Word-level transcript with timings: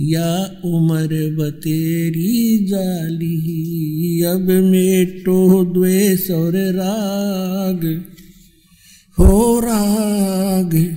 या 0.00 0.60
उम्र 0.64 1.36
बतेरी 1.38 2.66
जाली, 2.66 4.22
अब 4.22 4.40
मेटो 4.40 5.64
द्वेष 5.64 6.30
और 6.30 6.52
राग, 6.56 8.04
हो 9.18 9.60
राग। 9.60 10.96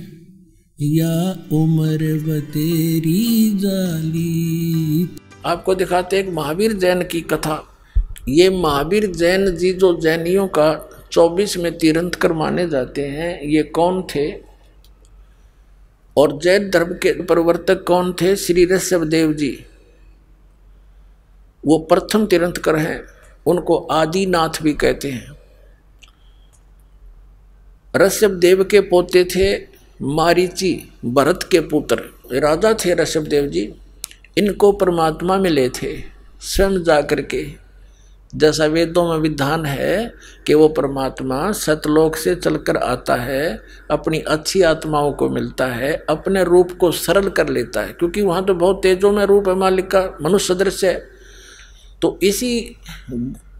या 0.80 1.46
उम्र 1.52 2.24
बतेरी 2.28 3.50
जाली। 3.58 5.08
आपको 5.46 5.74
दिखाते 5.74 6.18
एक 6.18 6.28
महावीर 6.28 6.72
जैन 6.72 7.02
की 7.02 7.20
कथा। 7.20 7.64
ये 8.28 8.50
महावीर 8.50 9.12
जैन 9.12 9.56
जी 9.56 9.72
जो 9.72 10.00
जैनियों 10.00 10.46
का 10.46 10.90
चौबीस 11.12 11.58
में 11.58 11.78
तीरंतकर 11.78 12.32
माने 12.32 12.68
जाते 12.68 13.02
हैं, 13.02 13.42
ये 13.42 13.62
कौन 13.62 14.02
थे? 14.02 14.47
और 16.18 16.38
जैन 16.38 16.70
धर्म 16.70 16.94
के 16.94 17.22
प्रवर्तक 17.22 17.84
कौन 17.84 18.12
थे? 18.12 18.36
श्री 18.36 18.64
ऋषभ 18.64 19.04
देव 19.04 19.32
जी। 19.32 19.66
वो 21.66 21.78
प्रथम 21.78 22.26
तीरंतकर 22.26 22.76
हैं। 22.76 23.04
उनको 23.46 23.76
आदिनाथ 23.76 24.62
भी 24.62 24.74
कहते 24.74 25.10
हैं। 25.10 25.32
ऋषभ 27.96 28.30
देव 28.30 28.64
के 28.64 28.80
पोते 28.80 29.24
थे 29.24 29.66
मारीची, 30.02 30.92
भरत 31.04 31.48
के 31.52 31.60
पुत्र। 31.60 31.96
राजा 32.32 32.72
थे 32.72 32.94
ऋषभ 32.94 33.20
देव 33.20 33.46
जी। 33.46 33.74
इनको 34.38 34.72
परमात्मा 34.72 35.36
मिले 35.36 35.68
थे। 35.68 36.02
स्वयं 36.40 36.82
जाकर 36.82 37.22
के 37.22 37.67
जैसा 38.34 38.66
वेदों 38.66 39.08
में 39.08 39.18
विधान 39.18 39.64
है 39.66 40.12
कि 40.46 40.54
वो 40.54 40.68
परमात्मा 40.68 41.52
सतलोक 41.52 42.16
से 42.16 42.34
चलकर 42.34 42.76
आता 42.76 43.14
है, 43.14 43.60
अपनी 43.90 44.20
अच्छी 44.20 44.62
आत्माओं 44.62 45.12
को 45.12 45.28
मिलता 45.28 45.66
है, 45.66 46.06
अपने 46.08 46.44
रूप 46.44 46.72
को 46.72 46.90
सरल 46.92 47.28
कर 47.28 47.48
लेता 47.48 47.80
है, 47.80 47.92
क्योंकि 47.92 48.22
वहाँ 48.22 48.44
तो 48.44 48.54
बहुत 48.54 48.82
तेजों 48.82 49.12
में 49.12 49.24
रूप 49.24 49.48
है 49.48 49.54
मालिक 49.54 49.90
का, 49.90 50.18
मनुष्य 50.22 50.54
दृश्य 50.54 50.88
है। 50.88 51.08
तो 52.02 52.18
इसी 52.22 52.76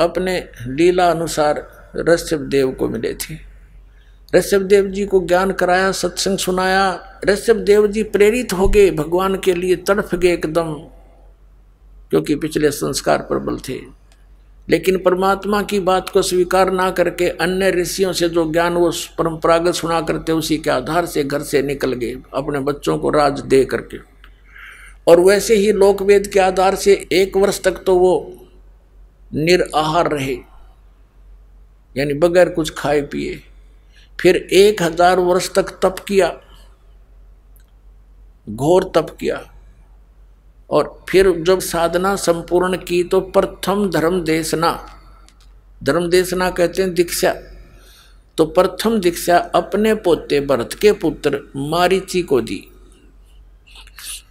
अपने 0.00 0.48
लीला 0.66 1.10
अनुसार 1.10 1.66
ऋषभ 1.96 2.38
देव 2.38 2.70
को 2.70 2.88
मिले 2.88 3.14
थे। 3.14 3.34
ऋषभ 4.36 4.62
देव 4.62 4.86
जी 4.86 5.04
को 5.06 5.26
ज्ञान 5.26 5.52
कराया, 5.52 5.92
सत्संग 5.92 6.38
सुनाया, 6.38 7.00
ऋषभ 7.24 7.56
देव 7.56 7.86
जी 7.86 8.02
प्रेरित 8.02 8.52
हो 8.52 8.68
गए, 8.68 8.90
भगवान 8.90 9.36
के 9.36 9.54
लिए 9.54 9.76
तड़फ 9.76 10.14
गए 10.14 10.32
एकदम, 10.32 10.74
क्योंकि 12.10 12.34
पिछले 12.34 12.70
संस्कार 12.70 13.18
प्रबल 13.18 13.58
थे। 13.58 13.97
लेकिन 14.68 14.96
परमात्मा 14.98 15.60
की 15.62 15.78
बात 15.80 16.08
को 16.08 16.22
स्वीकार 16.22 16.70
ना 16.72 16.90
करके 16.90 17.28
अन्य 17.40 17.70
ऋषियों 17.70 18.12
से 18.12 18.28
जो 18.28 18.50
ज्ञान 18.52 18.74
वो 18.74 18.90
परंपरागत 19.18 19.74
सुना 19.74 20.00
करते 20.00 20.32
उसी 20.32 20.58
के 20.58 20.70
आधार 20.70 21.06
से 21.06 21.24
घर 21.24 21.42
से 21.42 21.62
निकल 21.62 21.92
गए, 21.92 22.16
अपने 22.34 22.60
बच्चों 22.60 22.98
को 22.98 23.10
राज 23.10 23.40
दे 23.42 23.64
करके। 23.64 23.98
और 25.06 25.20
वैसे 25.20 25.54
ही 25.56 25.72
लोकवेद 25.74 26.26
के 26.26 26.40
आधार 26.40 26.74
से 26.76 26.94
एक 27.12 27.36
वर्ष 27.36 27.62
तक 27.62 27.82
तो 27.86 27.96
वो 27.96 28.12
निराहार 29.32 30.10
रहे, 30.10 30.36
यानी 31.94 32.14
बगैर 32.16 32.48
कुछ 32.48 32.74
खाए 32.78 33.00
पिए। 33.02 33.40
फिर 34.18 34.36
एक 34.36 34.82
हज़ार 34.82 35.20
वर्ष 35.20 35.50
तक 35.54 35.78
तप 35.82 36.04
किया, 36.08 36.28
घोर 38.46 38.90
तप 38.94 39.16
किया। 39.20 39.36
और 40.70 41.04
फिर 41.08 41.30
जब 41.30 41.60
साधना 41.60 42.16
संपूर्ण 42.16 42.76
की 42.76 43.04
तो 43.04 43.20
प्रथम 43.20 43.90
धर्म 43.90 44.20
देशना। 44.20 44.86
धर्म 45.82 46.08
देशना 46.08 46.50
कहते 46.50 46.82
हैं 46.82 46.94
दीक्षा। 46.94 47.34
तो 48.36 48.46
प्रथम 48.46 49.00
दीक्षा 49.00 49.38
अपने 49.38 49.94
पोते 49.94 50.40
भरत 50.40 50.70
के 50.80 50.92
पुत्र 50.92 51.40
मारीची 51.56 52.22
को 52.22 52.40
दी। 52.40 52.64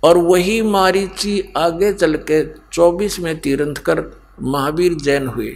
और 0.04 0.18
वही 0.18 0.62
मारीची 0.62 1.54
आगे 1.58 1.94
चल 1.94 2.16
के 2.16 2.46
चौबीस 2.74 3.20
में 3.20 3.40
तीरंथ 3.40 3.76
कर 3.76 4.04
महावीर 4.42 4.94
जैन 4.94 5.28
हुए। 5.28 5.56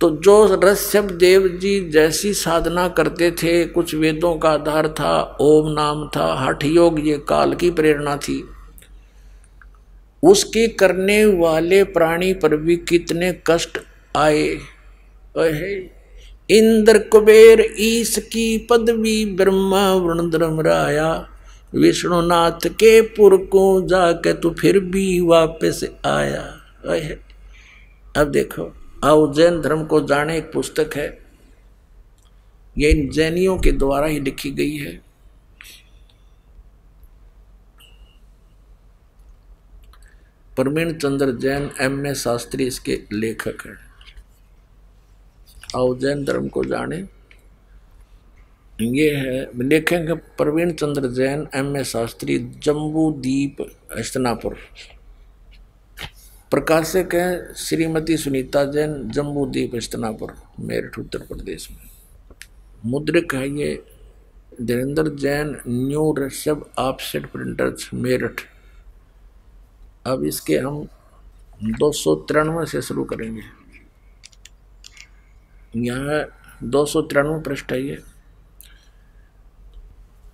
तो 0.00 0.10
जो 0.10 0.60
ऋषभ 0.64 1.10
देव 1.10 1.48
जी 1.48 1.90
जैसी 1.90 2.34
साधना 2.34 2.88
करते 2.88 3.30
थे, 3.30 3.64
कुछ 3.64 3.94
वेदों 3.94 4.36
का 4.36 4.50
आधार 4.50 4.88
था, 4.88 5.36
ओम 5.40 5.72
नाम 5.72 6.08
था, 6.08 6.34
हठ 6.34 6.64
योग 6.64 7.06
ये 7.06 7.18
काल 7.18 7.54
की 7.54 7.70
प्रेरणा 7.70 8.16
थी। 8.16 8.48
उसके 10.24 10.66
करने 10.68 11.24
वाले 11.24 11.84
प्राणी 11.84 12.32
पर 12.34 12.56
भी 12.56 12.76
कितने 12.76 13.32
कष्ट 13.46 13.78
आए। 14.16 14.58
इंद्र 16.50 16.98
कुबेर 16.98 17.74
ईश 17.78 18.18
की 18.18 18.66
पदवी 18.70 19.24
ब्रह्मा 19.26 19.94
वृण 19.94 20.30
राया 20.62 21.28
विष्णुनाथ 21.74 22.66
के 22.66 23.00
पुर 23.00 23.36
को 23.36 23.80
जाके 23.88 24.32
तू 24.32 24.50
फिर 24.50 24.78
भी 24.80 25.20
वापस 25.20 25.84
आया। 26.06 26.42
अब 28.16 28.30
देखो, 28.30 28.72
आओ 29.04 29.32
जैन 29.34 29.60
धर्म 29.60 29.84
को 29.84 30.00
जाने 30.00 30.38
एक 30.38 30.52
पुस्तक 30.52 30.90
है। 30.96 31.18
ये 32.78 32.90
इन 32.90 33.08
जैनियों 33.08 33.58
के 33.58 33.72
द्वारा 33.72 34.06
ही 34.06 34.20
लिखी 34.20 34.50
गई 34.50 34.76
है। 34.76 35.00
प्रवीण 40.56 40.92
चंद्र 40.92 41.32
जैन, 41.32 41.70
एम 41.80 42.06
ए 42.06 42.14
शास्त्री 42.14 42.66
इसके 42.66 43.00
लेखक 43.12 43.66
हैं। 43.66 43.76
आओ 45.76 45.94
जैन 45.98 46.24
धर्म 46.24 46.48
को 46.48 46.64
जाने। 46.64 46.96
ये 48.78 49.10
है, 49.14 49.62
लेखेंगे 49.62 50.14
प्रवीण 50.14 50.72
चंद्र 50.72 51.08
जैन, 51.08 51.46
एम 51.54 51.76
ए 51.76 51.84
शास्त्री 51.84 52.38
जम्बू 52.62 53.10
दीप 53.12 53.56
हस्तनापुर 53.98 54.56
प्रकाशक 56.50 57.14
है 57.14 57.54
श्रीमती 57.54 58.16
सुनीता 58.16 58.64
जैन 58.64 59.10
जम्बू 59.10 59.46
दीप 59.46 59.74
हस्तनापुर 59.74 60.34
मेरठ, 60.60 60.98
उत्तर 60.98 61.18
प्रदेश 61.18 61.68
में। 61.70 61.88
मुद्रिक 62.84 63.34
है 63.34 63.48
ये, 63.50 63.82
Dhirendra 64.62 65.14
Jain, 65.16 65.56
new 65.68 66.14
Rishabh 66.18 66.66
offset 66.78 67.26
printers, 67.26 67.90
Meerut. 67.94 68.40
अब 70.06 70.24
इसके 70.24 70.56
हम 70.56 70.88
दो 71.64 71.92
सौ 71.92 72.14
तिरानवे 72.14 72.66
से 72.66 72.82
शुरू 72.82 73.04
करेंगे। 73.04 73.42
यहाँ 75.76 76.26
दो 76.62 76.86
सौ 76.86 77.02
तिरानवे 77.02 77.42
पृष्ठ 77.42 77.72
है 77.72 77.82
ये। 77.82 77.98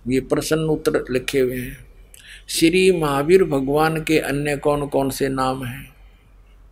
ये 0.07 0.19
प्रसन्न 0.21 0.61
उत्तर 0.61 1.05
लिखे 1.09 1.39
हुए 1.39 1.59
हैं। 1.59 1.85
श्री 2.47 2.99
महावीर 2.99 3.43
भगवान 3.43 4.03
के 4.03 4.19
अन्य 4.19 4.57
कौन 4.57 4.87
कौन 4.87 5.09
से 5.09 5.29
नाम 5.29 5.65
हैं? 5.65 5.93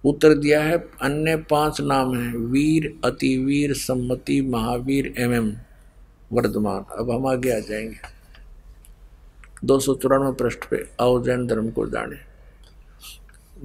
उत्तर 0.05 0.33
दिया 0.33 0.63
है, 0.63 0.77
अन्य 1.01 1.37
पाँच 1.37 1.81
नाम 1.81 2.15
हैं, 2.15 2.33
वीर, 2.33 2.99
अतिवीर, 3.05 3.73
सम्मति, 3.73 4.41
महावीर 4.41 5.13
एम 5.17 5.33
एम 5.33 5.57
वर्धमान। 6.33 6.85
अब 6.97 7.11
हम 7.11 7.27
आगे 7.27 7.55
आ 7.57 7.59
जाएँगे। 7.59 7.97
दो 9.63 9.79
सौ 9.79 9.93
चौरानवे 9.93 10.31
पृष्ठ 10.31 10.65
पे 10.65 10.89
आओ 11.01 11.23
जैन 11.23 11.47
धर्म 11.47 11.71
को 11.71 11.87
जाने। 11.87 12.28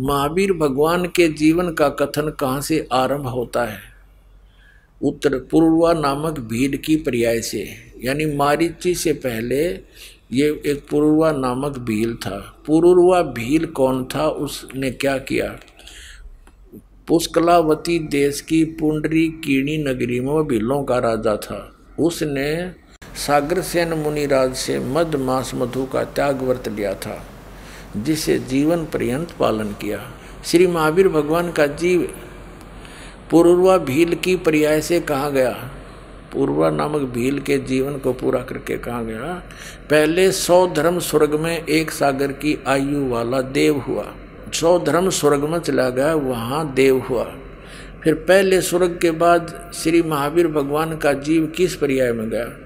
महावीर 0.00 0.53
भगवान 0.53 1.06
के 1.06 1.28
जीवन 1.28 1.72
का 1.72 1.88
कथन 1.88 2.31
कहाँ 2.41 2.60
से 2.60 2.88
आरंभ 2.93 3.27
होता 3.27 3.65
है? 3.65 3.78
उत्तर 5.03 5.39
पूर्वा 5.39 5.92
नामक 5.92 6.41
भीड़ 6.41 6.77
की 6.77 6.97
पर्याय 6.97 7.41
से, 7.41 7.68
यानी 8.04 8.36
मारीची 8.36 8.95
से 8.95 9.13
पहले 9.13 9.68
ये 10.33 10.63
एक 10.66 10.86
पूर्वा 10.91 11.33
नामक 11.33 11.78
भील 11.78 12.15
था। 12.15 12.63
पूर्वा 12.66 13.22
भील 13.22 13.66
कौन 13.66 14.04
था, 14.04 14.28
उसने 14.28 14.91
क्या 14.91 15.18
किया? 15.18 15.59
पुष्कलावती 17.09 17.98
देश 17.98 18.41
की 18.41 18.65
पुंडरी 18.65 19.28
कीणी 19.28 19.78
नगरी 19.78 20.21
में 20.21 20.47
भीलों 20.47 20.84
का 20.84 20.98
राजा 20.98 21.36
था। 21.36 21.77
उसने 21.98 22.72
सागर 23.27 23.60
सेन 23.60 23.92
मुनिराज 23.92 24.54
से 24.54 24.78
मध 24.78 25.16
मास 25.16 25.53
मधु 25.54 25.84
का 25.84 26.04
त्याग 26.04 26.42
वर्त 26.42 26.68
लिया 26.68 26.95
था। 26.95 27.27
जिसे 27.96 28.38
जीवन 28.38 28.84
पर्यंत 28.84 29.30
पालन 29.30 29.68
किया। 29.68 30.10
श्री 30.44 30.66
महावीर 30.66 31.08
भगवान 31.08 31.52
का 31.52 31.66
जीव 31.66 32.08
पूर्वा 33.30 33.78
भील 33.78 34.14
की 34.14 34.36
पर्याय 34.36 34.80
से 34.80 35.00
कहा 35.00 35.30
गया। 35.30 35.70
पूर्वा 36.32 36.70
नामक 36.70 37.00
भील 37.00 37.38
के 37.38 37.58
जीवन 37.58 37.98
को 37.98 38.12
पूरा 38.12 38.41
करके 38.41 38.78
कहा 38.78 39.02
गया। 39.02 39.42
पहले 39.91 40.32
सौ 40.32 40.66
धर्म 40.66 40.98
स्वर्ग 40.98 41.34
में 41.34 41.64
एक 41.64 41.91
सागर 41.91 42.32
की 42.32 42.64
आयु 42.66 43.08
वाला 43.08 43.41
देव 43.41 43.78
हुआ। 43.78 44.14
सौ 44.54 44.78
धर्म 44.78 45.10
स्वर्ग 45.10 45.44
में 45.44 45.58
चला 45.58 45.91
गया, 45.91 46.14
वहाँ 46.14 46.74
देव 46.74 46.98
हुआ। 46.98 47.34
फिर 48.04 48.14
पहले 48.14 48.62
स्वर्ग 48.62 48.98
के 49.02 49.10
बाद 49.10 49.70
श्री 49.74 50.02
महावीर 50.02 50.48
भगवान 50.48 50.96
का 50.96 51.12
जीव 51.12 51.46
किस 51.46 51.76
पर्याय 51.76 52.12
में 52.12 52.30
गया? 52.30 52.64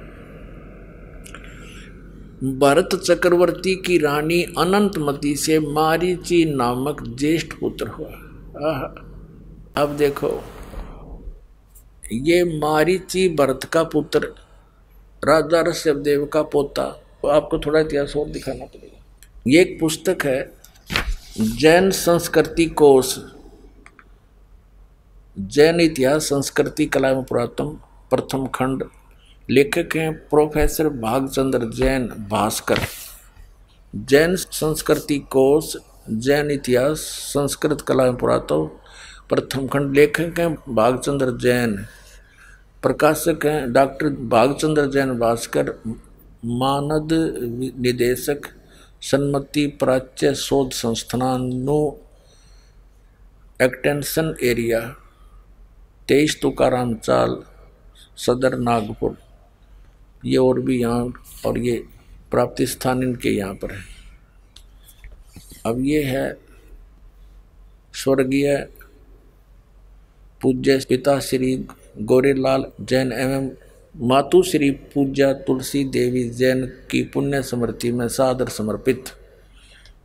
भरत 2.38 2.94
चक्रवर्ती 2.96 3.74
की 3.76 3.96
रानी 3.98 4.42
अनंतमती 4.58 5.34
से 5.36 5.58
मारीची 5.60 6.44
नामक 6.46 7.02
ज्येष्ठ 7.08 7.52
पुत्र 7.60 7.86
हुआ। 7.88 8.08
अब 9.76 9.96
देखो, 9.98 10.30
ये 12.12 12.42
मारीची 12.58 13.28
भरत 13.28 13.64
का 13.64 13.82
पुत्र, 13.84 14.34
राजा 15.22 15.62
ऋषभदेव 15.62 16.24
का 16.26 16.42
पोता 16.42 16.84
तो 17.22 17.28
आपको 17.28 17.58
थोड़ा 17.58 17.80
इतिहास 17.80 18.14
और 18.16 18.28
दिखाना 18.28 18.64
पड़ेगा। 18.64 19.40
ये 19.46 19.60
एक 19.60 19.78
पुस्तक 19.80 20.24
है, 20.24 20.40
जैन 21.40 21.90
संस्कृति 21.92 22.66
कोष 22.74 23.16
जैन 25.36 25.80
इतिहास 25.80 26.24
संस्कृति 26.24 26.86
कला 26.86 27.08
एवं 27.08 27.24
पुरातन 27.24 27.76
प्रथम 28.10 28.46
खंड। 28.54 28.84
लेखक 29.48 29.96
हैं 29.96 30.12
प्रोफेसर 30.28 30.88
भागचंद्र 31.02 31.70
जैन 31.70 32.06
भास्कर। 32.30 32.78
जैन 33.94 34.34
संस्कृति 34.36 35.18
कोष 35.30 35.76
जैन 36.10 36.50
इतिहास, 36.50 36.98
संस्कृत 37.32 37.80
कला 37.80 38.04
एवं 38.04 38.16
पुरातन 38.16 38.66
प्रथम 39.28 39.66
खंड 39.66 39.94
लेखक 39.96 40.40
हैं 40.40 40.74
भागचंद्र 40.74 41.36
जैन। 41.38 41.76
प्रकाशक 42.82 43.46
हैं 43.46 43.72
डॉक्टर 43.72 44.08
भागचंद्र 44.28 44.86
जैन 44.86 45.18
भास्कर, 45.18 45.70
मानद 46.44 47.12
निदेशक, 47.78 48.48
सन्मति 49.02 49.66
प्राच्य 49.80 50.34
शोध 50.34 50.70
संस्थानो 50.70 51.78
एक्सटेंशन 53.62 54.34
एरिया 54.42 54.80
तेईस 56.08 56.38
तुकाराम 56.42 56.94
चाल, 56.94 57.36
सदर 58.16 58.58
नागपुर। 58.58 59.16
ये 60.22 60.36
और 60.36 60.60
भी 60.60 60.80
यहाँ 60.80 61.12
और 61.46 61.58
ये 61.58 61.82
प्राप्ति 62.30 62.66
स्थान 62.66 63.02
इनके 63.02 63.28
यहाँ 63.28 63.54
पर 63.54 63.72
है। 63.72 63.82
अब 65.66 65.80
ये 65.84 66.02
है 66.04 66.32
स्वर्गीय 67.94 68.56
पूज्य 70.40 70.78
पिता 70.88 71.18
श्री 71.20 71.54
गौरीलाल 72.00 72.64
जैन 72.80 73.12
एवं 73.12 73.50
मातु 73.94 74.42
श्री 74.42 74.70
पूज्या 74.70 75.32
तुलसी 75.32 75.84
देवी 75.84 76.28
जैन 76.30 76.64
की 76.90 77.02
पुण्य 77.04 77.42
स्मृति 77.42 77.90
में 77.92 78.06
सादर 78.08 78.48
समर्पित, 78.48 79.04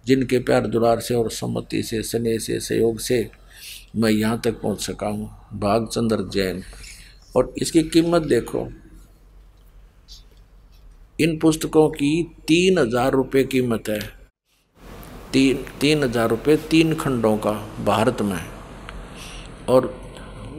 जिनके 0.06 0.39
प्यार 0.39 0.68
दुलार 0.68 1.00
से 1.00 1.16
और 1.16 1.30
सम्मति 1.31 1.81
से, 1.83 2.01
स्नेह 2.04 2.38
से, 2.38 2.59
सहयोग 2.59 3.00
से 3.00 3.30
मैं 3.95 4.12
यहाँ 4.12 4.42
तक 4.44 4.62
पहुँच 4.62 4.81
सका 4.81 5.07
हूँ। 5.07 5.30
भागचंद्र 5.54 6.30
जैन। 6.33 6.63
और 7.36 7.54
इसकी 7.57 7.83
कीमत 7.83 8.21
देखो 8.21 8.68
इन 11.19 11.38
पुस्तकों 11.39 11.89
की 11.89 12.12
तीन 12.48 12.77
हज़ार 12.77 13.12
रुपये 13.12 13.44
कीमत 13.44 13.89
है। 13.89 14.00
तीन 15.33 15.57
तीन 15.81 16.04
हज़ार 16.04 16.30
रुपये 16.30 16.56
तीन 16.69 16.94
खंडों 16.95 17.36
का 17.38 17.51
भारत 17.86 18.21
में 18.21 18.39
और 19.69 19.94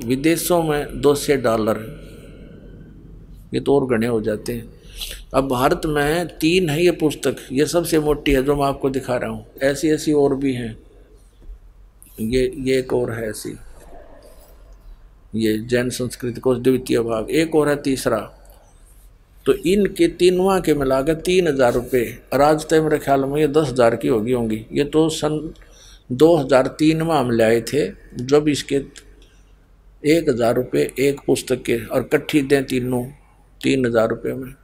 विदेशों 0.04 0.62
में 0.62 1.00
दो 1.00 1.14
सौ 1.14 1.36
डॉलर 1.42 1.78
ये 3.54 3.60
तो 3.60 3.74
और 3.74 3.86
गणे 3.88 4.06
हो 4.06 4.20
जाते 4.20 4.52
हैं। 4.52 4.72
अब 5.34 5.48
भारत 5.48 5.86
में 5.86 6.26
तीन 6.38 6.68
है 6.70 6.84
ये 6.84 6.90
पुस्तक। 7.00 7.36
ये 7.52 7.66
सबसे 7.66 7.98
मोटी 7.98 8.32
है 8.32 8.42
जो 8.42 8.56
मैं 8.56 8.66
आपको 8.66 8.90
दिखा 8.90 9.16
रहा 9.16 9.30
हूँ। 9.30 9.46
ऐसी 9.62 9.90
ऐसी 9.90 10.12
और 10.12 10.34
भी 10.36 10.52
हैं। 10.54 10.76
ये 12.20 12.50
ये 12.58 12.78
एक 12.78 12.92
और 12.92 13.12
है 13.12 13.28
ऐसी। 13.30 13.56
ये 15.36 15.56
जैन 15.60 15.90
संस्कृति 15.90 16.40
को 16.40 16.54
द्वितीय 16.54 17.00
भाग। 17.00 17.30
एक 17.32 17.54
और 17.54 17.68
है 17.68 17.76
तीसरा। 17.82 18.18
तो 19.46 19.52
इनके 19.66 20.08
तीनवा 20.10 20.58
के 20.60 20.74
मिलाकर 20.74 21.14
तीन 21.22 21.48
हज़ार 21.48 21.72
रुपये 21.72 22.04
राज 22.34 22.66
तय 22.68 22.80
मेरे 22.80 22.98
ख्याल 22.98 23.24
में 23.24 23.40
ये 23.40 23.48
दस 23.48 23.68
हज़ार 23.68 23.96
की 23.96 24.08
होगी 24.08 24.32
होंगी। 24.32 24.64
ये 24.72 24.84
तो 24.86 25.08
सन 25.10 25.38
दो 26.12 26.34
हज़ार 26.36 26.66
तीन 26.78 27.02
में 27.02 27.14
हम 27.14 27.30
ले 27.30 27.44
आए 27.44 27.60
थे, 27.62 27.86
जब 28.16 28.48
इसके 28.48 28.76
एक 30.08 30.28
हज़ार 30.28 30.54
रुपये 30.54 30.82
एक 31.00 31.20
पुस्तक 31.26 31.62
के 31.62 31.78
और 31.86 32.02
कट्ठी 32.12 32.42
दें 32.42 32.64
तीनों, 32.64 33.04
तीन 33.60 33.86
हज़ार 33.86 34.08
रुपये 34.08 34.32
में। 34.34 34.54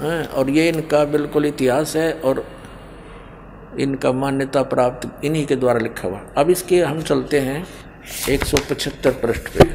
हैं, 0.00 0.26
और 0.26 0.50
ये 0.50 0.68
इनका 0.68 1.04
बिल्कुल 1.06 1.46
इतिहास 1.46 1.96
है 1.96 2.12
और 2.20 2.44
इनका 3.80 4.12
मान्यता 4.12 4.62
प्राप्त 4.64 5.24
इन्हीं 5.24 5.44
के 5.46 5.56
द्वारा 5.56 5.80
लिखा 5.80 6.08
हुआ। 6.08 6.20
अब 6.36 6.50
इसके 6.50 6.80
हम 6.82 7.02
चलते 7.02 7.40
हैं 7.40 7.64
एक 8.30 8.44
सौ 8.44 8.58
पचहत्तर 8.70 9.10
पृष्ठ 9.22 9.48
पे। 9.50 9.68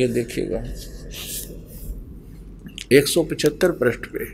ये 0.00 0.08
देखिएगा। 0.08 0.62
एक 2.92 3.08
सौ 3.08 3.22
पचहत्तर 3.22 3.70
पृष्ठ 3.70 4.00
पे। 4.00 4.24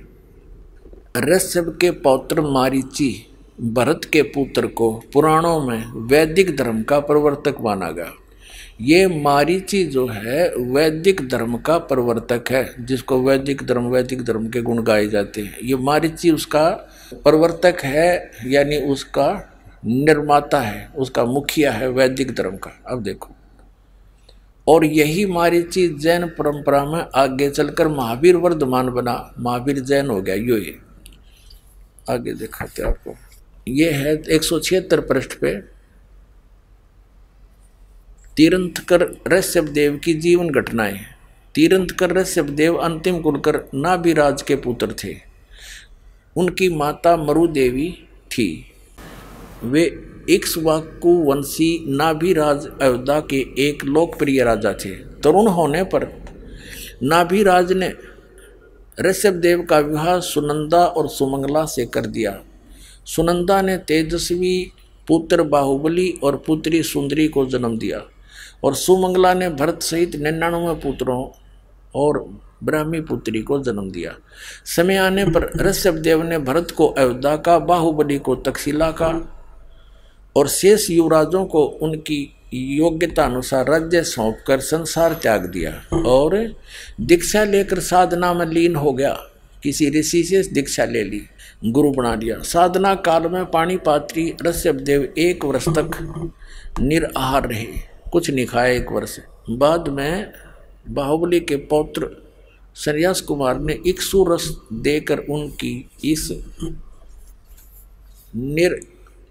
रस्यब 1.16 1.78
के 1.80 1.90
पौत्र 1.90 2.40
मारीची 2.40 3.26
भरत 3.60 4.00
के 4.12 4.22
पुत्र 4.22 4.66
को 4.66 5.02
पुराणों 5.12 5.60
में 5.66 6.06
वैदिक 6.08 6.56
धर्म 6.56 6.82
का 6.82 7.00
प्रवर्तक 7.00 7.56
माना 7.60 7.90
गया। 7.90 8.12
ये 8.80 9.06
मारीची 9.06 9.84
जो 9.84 10.06
है, 10.06 10.54
वैदिक 10.56 11.28
धर्म 11.28 11.56
का 11.56 11.78
प्रवर्तक 11.78 12.44
है, 12.50 12.74
जिसको 12.80 13.22
वैदिक 13.22 13.62
धर्म 13.62 13.84
वैदिक 13.84 14.22
धर्म 14.22 14.48
के 14.48 14.62
गुण 14.62 14.82
गाए 14.82 15.06
जाते 15.06 15.40
हैं। 15.40 15.58
ये 15.64 15.76
मारीची 15.76 16.30
उसका 16.30 16.70
प्रवर्तक 17.14 17.76
है, 17.84 18.30
यानी 18.46 18.76
उसका 18.76 19.58
निर्माता 19.86 20.60
है, 20.60 20.90
उसका 20.96 21.24
मुखिया 21.24 21.72
है 21.72 21.90
वैदिक 21.90 22.34
धर्म 22.34 22.56
का। 22.56 22.82
अब 22.86 23.02
देखो। 23.02 23.34
और 24.68 24.84
यही 24.84 25.26
मारीची 25.26 25.88
जैन 25.88 26.26
परंपरा 26.26 26.84
में 26.84 27.06
आगे 27.14 27.50
चलकर 27.50 27.88
महावीर 27.88 28.36
वर्धमान 28.36 28.88
बना। 28.88 29.34
महावीर 29.38 29.78
जैन 29.78 30.10
हो 30.10 30.22
गया, 30.22 30.34
यो 30.34 30.56
ये। 30.56 30.78
आगे 32.10 32.34
दिखाते 32.34 32.82
आपको। 32.82 33.14
ये 33.68 33.90
है 33.90 34.22
एक 34.30 34.44
सौ 34.44 34.60
छिहत्तर 34.60 35.00
पृष्ठ 35.00 35.34
पे। 35.34 35.60
तीरंथकर 38.36 39.20
ऋषभ 39.28 39.64
देव 39.64 39.96
की 39.96 40.14
जीवन 40.14 40.50
घटनाएँ। 40.50 41.00
तीरंथकर 41.54 42.12
ऋषभ 42.12 42.44
देव 42.44 42.76
अंतिम 42.76 43.20
कुलकर 43.20 43.64
नाभिराज 43.74 44.42
के 44.42 44.56
पुत्र 44.56 44.94
थे। 45.04 45.16
उनकी 46.36 46.68
माता 46.68 47.16
मरुदेवी 47.16 47.92
थी। 48.30 48.72
वे 49.64 50.13
इक्सवाकु 50.28 51.10
वंशी 51.24 51.84
नाभिराज 51.88 52.66
अयोध्या 52.82 53.20
के 53.20 53.36
एक 53.58 53.84
लोकप्रिय 53.84 54.42
राजा 54.44 54.72
थे। 54.72 54.90
तरुण 54.90 55.46
होने 55.46 55.82
पर 55.84 56.06
नाभिराज 57.02 57.72
ने 57.72 57.92
ऋषभ 59.00 59.32
देव 59.32 59.62
का 59.62 59.78
विवाह 59.78 60.18
सुनंदा 60.20 60.84
और 60.84 61.08
सुमंगला 61.08 61.64
से 61.64 61.86
कर 61.86 62.06
दिया। 62.06 62.38
सुनंदा 63.06 63.62
ने 63.62 63.76
तेजस्वी 63.78 64.72
पुत्र 65.08 65.42
बाहुबली 65.42 66.08
और 66.22 66.36
पुत्री 66.36 66.82
सुंदरी 66.82 67.28
को 67.28 67.46
जन्म 67.46 67.78
दिया 67.78 68.02
और 68.64 68.74
सुमंगला 68.74 69.34
ने 69.34 69.48
भरत 69.48 69.82
सहित 69.82 70.16
निन्यानवे 70.16 70.74
पुत्रों 70.74 71.28
और 71.94 72.24
ब्राह्मी 72.64 73.00
पुत्री 73.00 73.42
को 73.42 73.62
जन्म 73.62 73.90
दिया। 73.90 74.14
समय 74.64 74.96
आने 74.96 75.24
पर 75.24 75.50
ऋषभ 75.60 75.94
देव 75.94 76.22
ने 76.22 76.38
भरत 76.38 76.70
को 76.70 76.86
अयोध्या 76.88 77.36
का, 77.36 77.58
बाहुबली 77.58 78.18
को 78.18 78.34
तकसीला 78.36 78.90
का 78.90 79.33
और 80.36 80.48
शेष 80.48 80.90
युवराजों 80.90 81.44
को 81.46 81.64
उनकी 81.82 82.36
योग्यता 82.54 83.24
अनुसार 83.24 83.66
राज्य 83.66 84.02
सौंप 84.02 84.38
कर 84.46 84.60
संसार 84.60 85.14
त्याग 85.14 85.44
दिया 85.46 85.72
और 85.96 86.36
दीक्षा 87.00 87.44
लेकर 87.44 87.80
साधना 87.80 88.32
में 88.34 88.46
लीन 88.46 88.76
हो 88.76 88.92
गया। 88.92 89.12
किसी 89.62 89.88
ऋषि 89.90 90.22
से 90.24 90.42
दीक्षा 90.52 90.84
ले 90.84 91.02
ली, 91.04 91.20
गुरु 91.64 91.90
बना 91.90 92.14
लिया 92.14 92.38
साधना 92.38 92.94
काल 92.94 93.28
में 93.28 93.44
पानी 93.46 93.76
पात्री 93.76 94.34
ऋषभ 94.46 94.80
देव 94.80 95.12
एक 95.18 95.44
वर्ष 95.44 95.68
तक 95.68 95.90
निराहार 96.80 97.48
रहे। 97.48 97.66
कुछ 98.12 98.30
नहीं 98.30 98.46
खाया 98.46 98.72
एक 98.72 98.92
वर्ष। 98.92 99.18
बाद 99.50 99.88
में 99.88 100.32
बाहुबली 100.90 101.40
के 101.40 101.56
पौत्र 101.56 102.08
संन्यास 102.76 103.20
कुमार 103.20 103.58
ने 103.60 103.78
इक्सु 103.86 104.24
रस 104.24 104.48
देकर 104.72 105.18
उनकी 105.18 105.88
इस 106.04 106.28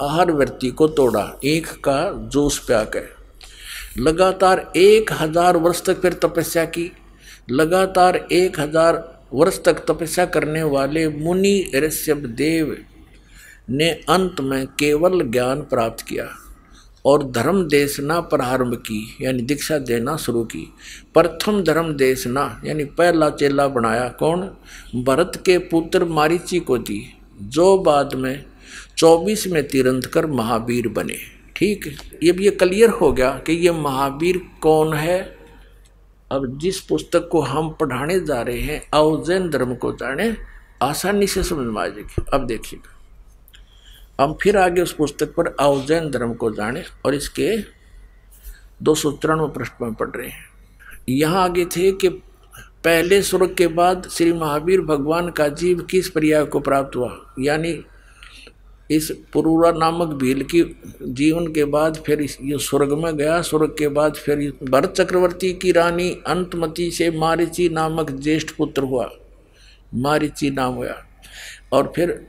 निराहार 0.04 0.32
वृत्ति 0.32 0.70
को 0.70 0.88
तोड़ा। 0.90 1.22
एक 1.44 1.68
का 1.84 2.12
जोश 2.34 2.58
प्याकर 2.60 3.08
लगातार 4.00 4.60
एक 4.78 5.12
हज़ार 5.14 5.58
वर्ष 5.58 5.82
तक 5.86 6.02
फिर 6.02 6.14
तपस्या 6.24 6.64
की। 6.68 6.92
लगातार 7.52 8.16
एक 8.32 8.60
हज़ार 8.60 9.02
वर्ष 9.34 9.60
तक 9.66 9.84
तपस्या 9.88 10.26
करने 10.26 10.64
वाले 10.66 11.08
मुनि 11.10 11.72
ऋषभ 11.76 12.26
देव 12.38 12.76
ने 13.70 13.90
अंत 14.10 14.42
में 14.42 14.66
केवल 14.80 15.22
ज्ञान 15.24 15.62
प्राप्त 15.64 16.06
किया 16.06 16.28
और 17.06 17.24
धर्म 17.32 17.64
देशना 17.68 18.20
प्रारंभ 18.24 18.76
की, 18.78 19.18
यानी 19.22 19.42
दीक्षा 19.42 19.78
देना 19.80 20.16
शुरू 20.18 20.44
की। 20.46 20.68
प्रथम 21.14 21.64
धर्म 21.64 21.94
देशना, 21.96 22.62
यानी 22.66 22.84
पहला 22.92 23.30
चेला 23.32 23.68
बनाया 23.70 24.08
कौन? 24.20 24.42
भरत 25.04 25.42
के 25.46 25.58
पुत्र 25.66 26.06
मारिची 26.12 26.60
को 26.60 26.78
दी। 26.80 27.04
जो 27.42 27.78
बाद 27.80 28.14
में 28.16 28.44
चौबीस 28.98 29.48
में 29.48 29.68
तिरंत 29.68 30.06
कर 30.06 30.26
महावीर 30.26 30.88
बने। 30.88 31.18
ठीक? 31.56 31.86
ये 32.24 32.36
ये 32.40 32.50
क्लियर 32.50 32.90
हो 32.90 33.12
गया 33.12 33.30
कि 33.46 33.54
ये 33.54 33.72
महावीर 33.72 34.42
कौन 34.62 34.94
है? 34.94 35.38
अब 36.32 36.58
जिस 36.58 36.80
पुस्तक 36.82 37.30
को 37.32 37.42
हम 37.42 37.70
पढ़ाने 37.70 38.20
जा 38.20 38.42
रहे 38.42 38.60
हैं 38.60 38.82
आओ 38.94 39.24
जैन 39.24 39.50
धर्म 39.50 39.76
को 39.76 39.92
जाने, 39.92 40.38
आसानी 40.82 41.28
से 41.28 41.44
समझ 41.44 41.68
में 41.68 41.82
आ 41.82 41.88
जाएगी। 41.88 42.24
अब 42.34 42.48
देखिएगा। 42.48 42.90
हम 44.24 44.38
फिर 44.42 44.58
आगे 44.58 44.82
उस 44.82 44.94
पुस्तक 44.94 45.34
पर 45.36 45.56
आओ 45.60 45.86
जैन 45.86 46.12
धर्म 46.12 46.34
को 46.34 46.52
जाने 46.52 46.84
और 47.06 47.16
इसके 47.16 47.58
दो 48.84 48.96
सौ 48.96 49.12
तिरानवे 49.12 49.48
पृष्ठ 49.48 49.74
में 49.82 49.94
पढ़ 49.94 50.10
रहे 50.10 50.28
हैं। 50.28 50.46
यहाँ 51.10 51.44
आगे 51.44 51.66
थे 51.66 51.92
कि 51.92 52.10
पहले 52.84 53.22
स्वर्ग 53.22 53.56
के 53.56 53.68
बाद 53.68 54.10
श्री 54.12 54.34
महावीर 54.34 54.82
भगवान 54.82 55.30
का 55.30 55.48
जीव 55.48 55.82
किस 55.82 56.10
पर्याय 56.10 56.46
को 56.46 56.60
प्राप्त 56.60 56.96
हुआ? 56.96 57.34
यानी 57.40 57.86
इस 58.92 59.12
पुरूरा 59.34 59.72
नामक 59.72 60.08
भील 60.08 60.44
की 60.44 60.64
जीवन 61.02 61.48
के 61.48 61.66
बाद 61.66 61.96
फिर 61.96 62.22
ये 62.22 62.58
स्वर्ग 62.58 62.94
में 62.94 63.18
गया। 63.18 63.42
स्वर्ग 63.42 63.76
के 63.80 63.88
बाद 63.88 64.14
फिर 64.14 64.54
भरत 64.64 64.94
चक्रवर्ती 64.98 65.54
की 65.54 65.72
रानी 65.72 66.10
अंतमती 66.28 66.92
से 66.92 67.12
मारिची 67.12 67.70
नामक 67.70 68.12
ज्येष्ठ 68.12 68.52
पुत्र 68.52 68.82
हुआ। 68.82 69.10
मारिची 69.94 70.50
नाम 70.50 70.74
हुआ। 70.74 71.04
और 71.74 71.94
फिर 71.96 72.26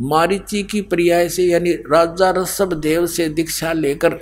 मारिची 0.00 0.62
की 0.62 0.80
पर्याय 0.80 1.28
से 1.28 1.44
यानी 1.44 1.72
राजा 1.72 2.30
रसभ 2.30 2.72
देव 2.72 3.06
से 3.06 3.28
दीक्षा 3.28 3.72
लेकर 3.72 4.18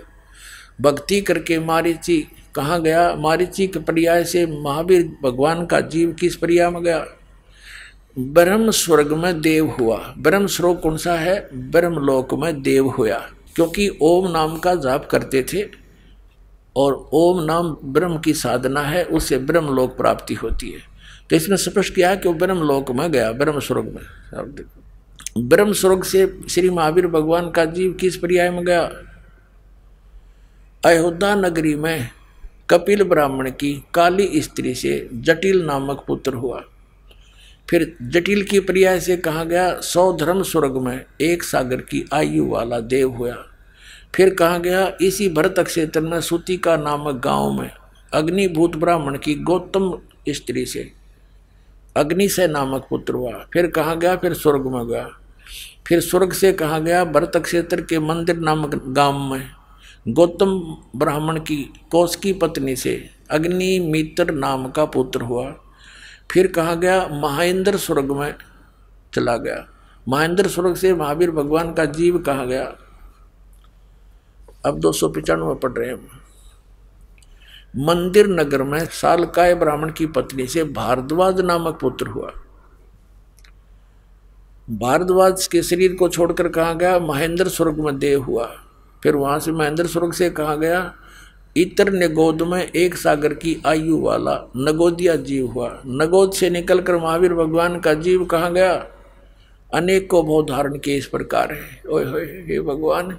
भक्ति 0.80 1.20
करके 1.20 1.58
मारिची 1.58 2.26
कहाँ 2.54 2.82
गया? 2.82 3.14
मारिची 3.16 3.66
के 3.66 3.78
पर्याय 3.78 4.24
से 4.24 4.46
महावीर 4.46 5.16
भगवान 5.22 5.66
का 5.66 5.80
जीव 5.80 6.12
किस 6.12 6.36
पर्याय 6.36 6.70
में 6.70 6.82
गया? 6.82 7.06
ब्रह्म 8.16 8.70
स्वर्ग 8.70 9.12
में 9.12 9.40
देव 9.40 9.66
हुआ। 9.70 9.96
ब्रह्म 10.18 10.46
स्वर्ग 10.46 10.78
कौन 10.80 10.96
सा 10.96 11.14
है? 11.14 11.48
ब्रह्म 11.54 11.94
लोक 11.94 12.32
में 12.34 12.62
देव 12.62 12.86
हुआ 12.88 13.18
क्योंकि 13.56 13.88
ओम 14.02 14.30
नाम 14.30 14.56
का 14.58 14.74
जाप 14.74 15.06
करते 15.06 15.42
थे 15.42 15.62
और 16.76 16.94
ओम 17.12 17.42
नाम 17.44 17.76
ब्रह्म 17.84 18.18
की 18.18 18.32
साधना 18.34 18.80
है 18.80 19.04
उससे 19.04 19.38
ब्रह्म 19.38 19.74
लोक 19.74 19.96
प्राप्ति 19.96 20.34
होती 20.34 20.70
है। 20.70 20.78
तो 21.30 21.36
इसमें 21.36 21.56
स्पष्ट 21.56 21.94
किया 21.94 22.14
कि 22.14 22.28
वो 22.28 22.34
ब्रह्म 22.34 22.62
लोक 22.62 22.90
में 22.90 23.10
गया 23.12 23.32
ब्रह्म 23.32 23.60
स्वर्ग 23.60 23.84
में 23.84 25.48
ब्रह्म 25.48 25.72
स्वर्ग 25.72 26.04
से 26.04 26.26
श्री 26.50 26.70
महावीर 26.70 27.06
भगवान 27.06 27.50
का 27.50 27.64
जीव 27.64 27.92
किस 27.92 28.16
पर्याय 28.16 28.50
में 28.50 28.64
गया? 28.64 28.90
अयोध्या 30.84 31.34
नगरी 31.34 31.74
में 31.74 32.08
कपिल 32.70 33.02
ब्राह्मण 33.04 33.50
की 33.50 33.74
काली 33.94 34.40
स्त्री 34.42 34.74
से 34.74 35.08
जटिल 35.12 35.62
नामक 35.62 36.04
पुत्र 36.06 36.34
हुआ। 36.34 36.62
फिर 37.70 37.96
जटिल 38.02 38.42
की 38.42 38.60
पर्याय 38.60 39.00
से 39.00 39.16
कहा 39.16 39.44
गया, 39.44 39.80
सौ 39.80 40.12
धर्म 40.12 40.42
स्वर्ग 40.42 40.76
में 40.76 41.04
एक 41.20 41.42
सागर 41.42 41.76
की 41.76 42.08
आयु 42.12 42.46
वाला 42.46 42.80
देव 42.80 43.10
हुआ 43.10 43.36
फिर 44.14 44.34
कहा 44.34 44.58
गया, 44.58 44.92
इसी 45.00 45.28
भरत 45.28 45.54
क्षेत्र 45.58 46.00
में 46.00 46.20
सूती 46.20 46.56
का 46.56 46.76
नामक 46.76 47.14
गाँव 47.14 47.50
में, 47.50 47.70
अग्निभूत 48.14 48.76
ब्राह्मण 48.76 49.18
की 49.18 49.34
गौतम 49.34 49.98
स्त्री 50.28 50.66
से। 50.66 50.92
अग्नि 51.96 52.28
से 52.28 52.46
नामक 52.48 52.86
पुत्र 52.90 53.14
हुआ। 53.14 53.46
फिर 53.52 53.66
कहा 53.66 53.94
गया, 53.94 54.16
फिर 54.16 54.34
स्वर्ग 54.34 54.66
में 54.66 54.88
गया। 54.88 55.08
फिर 55.86 56.00
स्वर्ग 56.00 56.32
से 56.32 56.52
कहा 56.52 56.78
गया, 56.78 57.04
भरत 57.04 57.32
क्षेत्र 57.36 57.82
के 57.82 57.98
मंदिर 57.98 58.36
नामक 58.36 58.84
गाँव 58.86 59.18
में, 59.18 59.46
गौतम 60.08 60.76
ब्राह्मण 60.96 61.38
की 61.38 61.72
कौश 61.90 62.16
की 62.16 62.32
पत्नी 62.32 62.76
से 62.76 63.10
अग्नि 63.30 63.78
मित्र 63.80 64.30
नाम 64.30 64.70
का 64.70 64.84
पुत्र 64.84 65.20
हुआ। 65.20 65.56
फिर 66.30 66.46
कहा 66.46 66.74
गया, 66.74 67.08
महेंद्र 67.08 67.76
स्वर्ग 67.76 68.12
में 68.12 68.34
चला 69.14 69.36
गया। 69.36 69.66
महेंद्र 70.08 70.48
स्वर्ग 70.48 70.76
से 70.76 70.94
महावीर 70.94 71.30
भगवान 71.30 71.72
का 71.74 71.84
जीव 71.84 72.18
कहा 72.18 72.44
गया। 72.44 72.64
अब 74.66 74.78
दो 74.80 74.92
सौ 74.92 75.08
पिचानवे 75.08 75.54
पढ़ 75.54 75.72
रहे 75.72 75.88
हैं 75.88 76.24
मंदिर 77.76 78.26
नगर 78.26 78.62
में 78.62 78.84
सालकाय 78.86 79.54
ब्राह्मण 79.54 79.92
की 79.92 80.06
पत्नी 80.06 80.46
से 80.46 80.64
भारद्वाज 80.64 81.40
नामक 81.40 81.78
पुत्र 81.80 82.06
हुआ। 82.06 82.30
भारद्वाज 84.70 85.46
के 85.46 85.62
शरीर 85.62 85.94
को 85.94 86.08
छोड़कर 86.08 86.48
कहा 86.48 86.72
गया, 86.72 86.98
महेंद्र 86.98 87.48
स्वर्ग 87.48 87.78
में 87.78 87.98
देह 87.98 88.18
हुआ। 88.18 88.46
फिर 89.02 89.16
वहाँ 89.16 89.38
से 89.40 89.52
महेंद्र 89.52 89.86
स्वर्ग 89.86 90.12
से 90.12 90.30
कहा 90.30 90.54
गया 90.56 90.94
इतर 91.56 91.90
निगोद 91.92 92.42
में 92.42 92.62
एक 92.62 92.94
सागर 92.94 93.34
की 93.34 93.56
आयु 93.66 93.98
वाला 93.98 94.32
नगोदिया 94.56 95.14
जीव 95.16 95.46
हुआ। 95.46 95.68
नगोद 95.86 96.32
से 96.32 96.50
निकलकर 96.50 96.96
महावीर 96.96 97.34
भगवान 97.34 97.78
का 97.80 97.94
जीव 97.94 98.24
कहाँ 98.24 98.52
गया? 98.52 98.72
अनेक 99.74 100.10
को 100.10 100.22
भाव 100.22 100.42
धारण 100.46 100.76
के 100.78 100.96
इस 100.96 101.06
प्रकार 101.06 101.52
है। 101.52 101.82
ओए 101.90 102.04
होए, 102.04 102.24
हे 102.24 102.60
भगवान, 102.60 103.16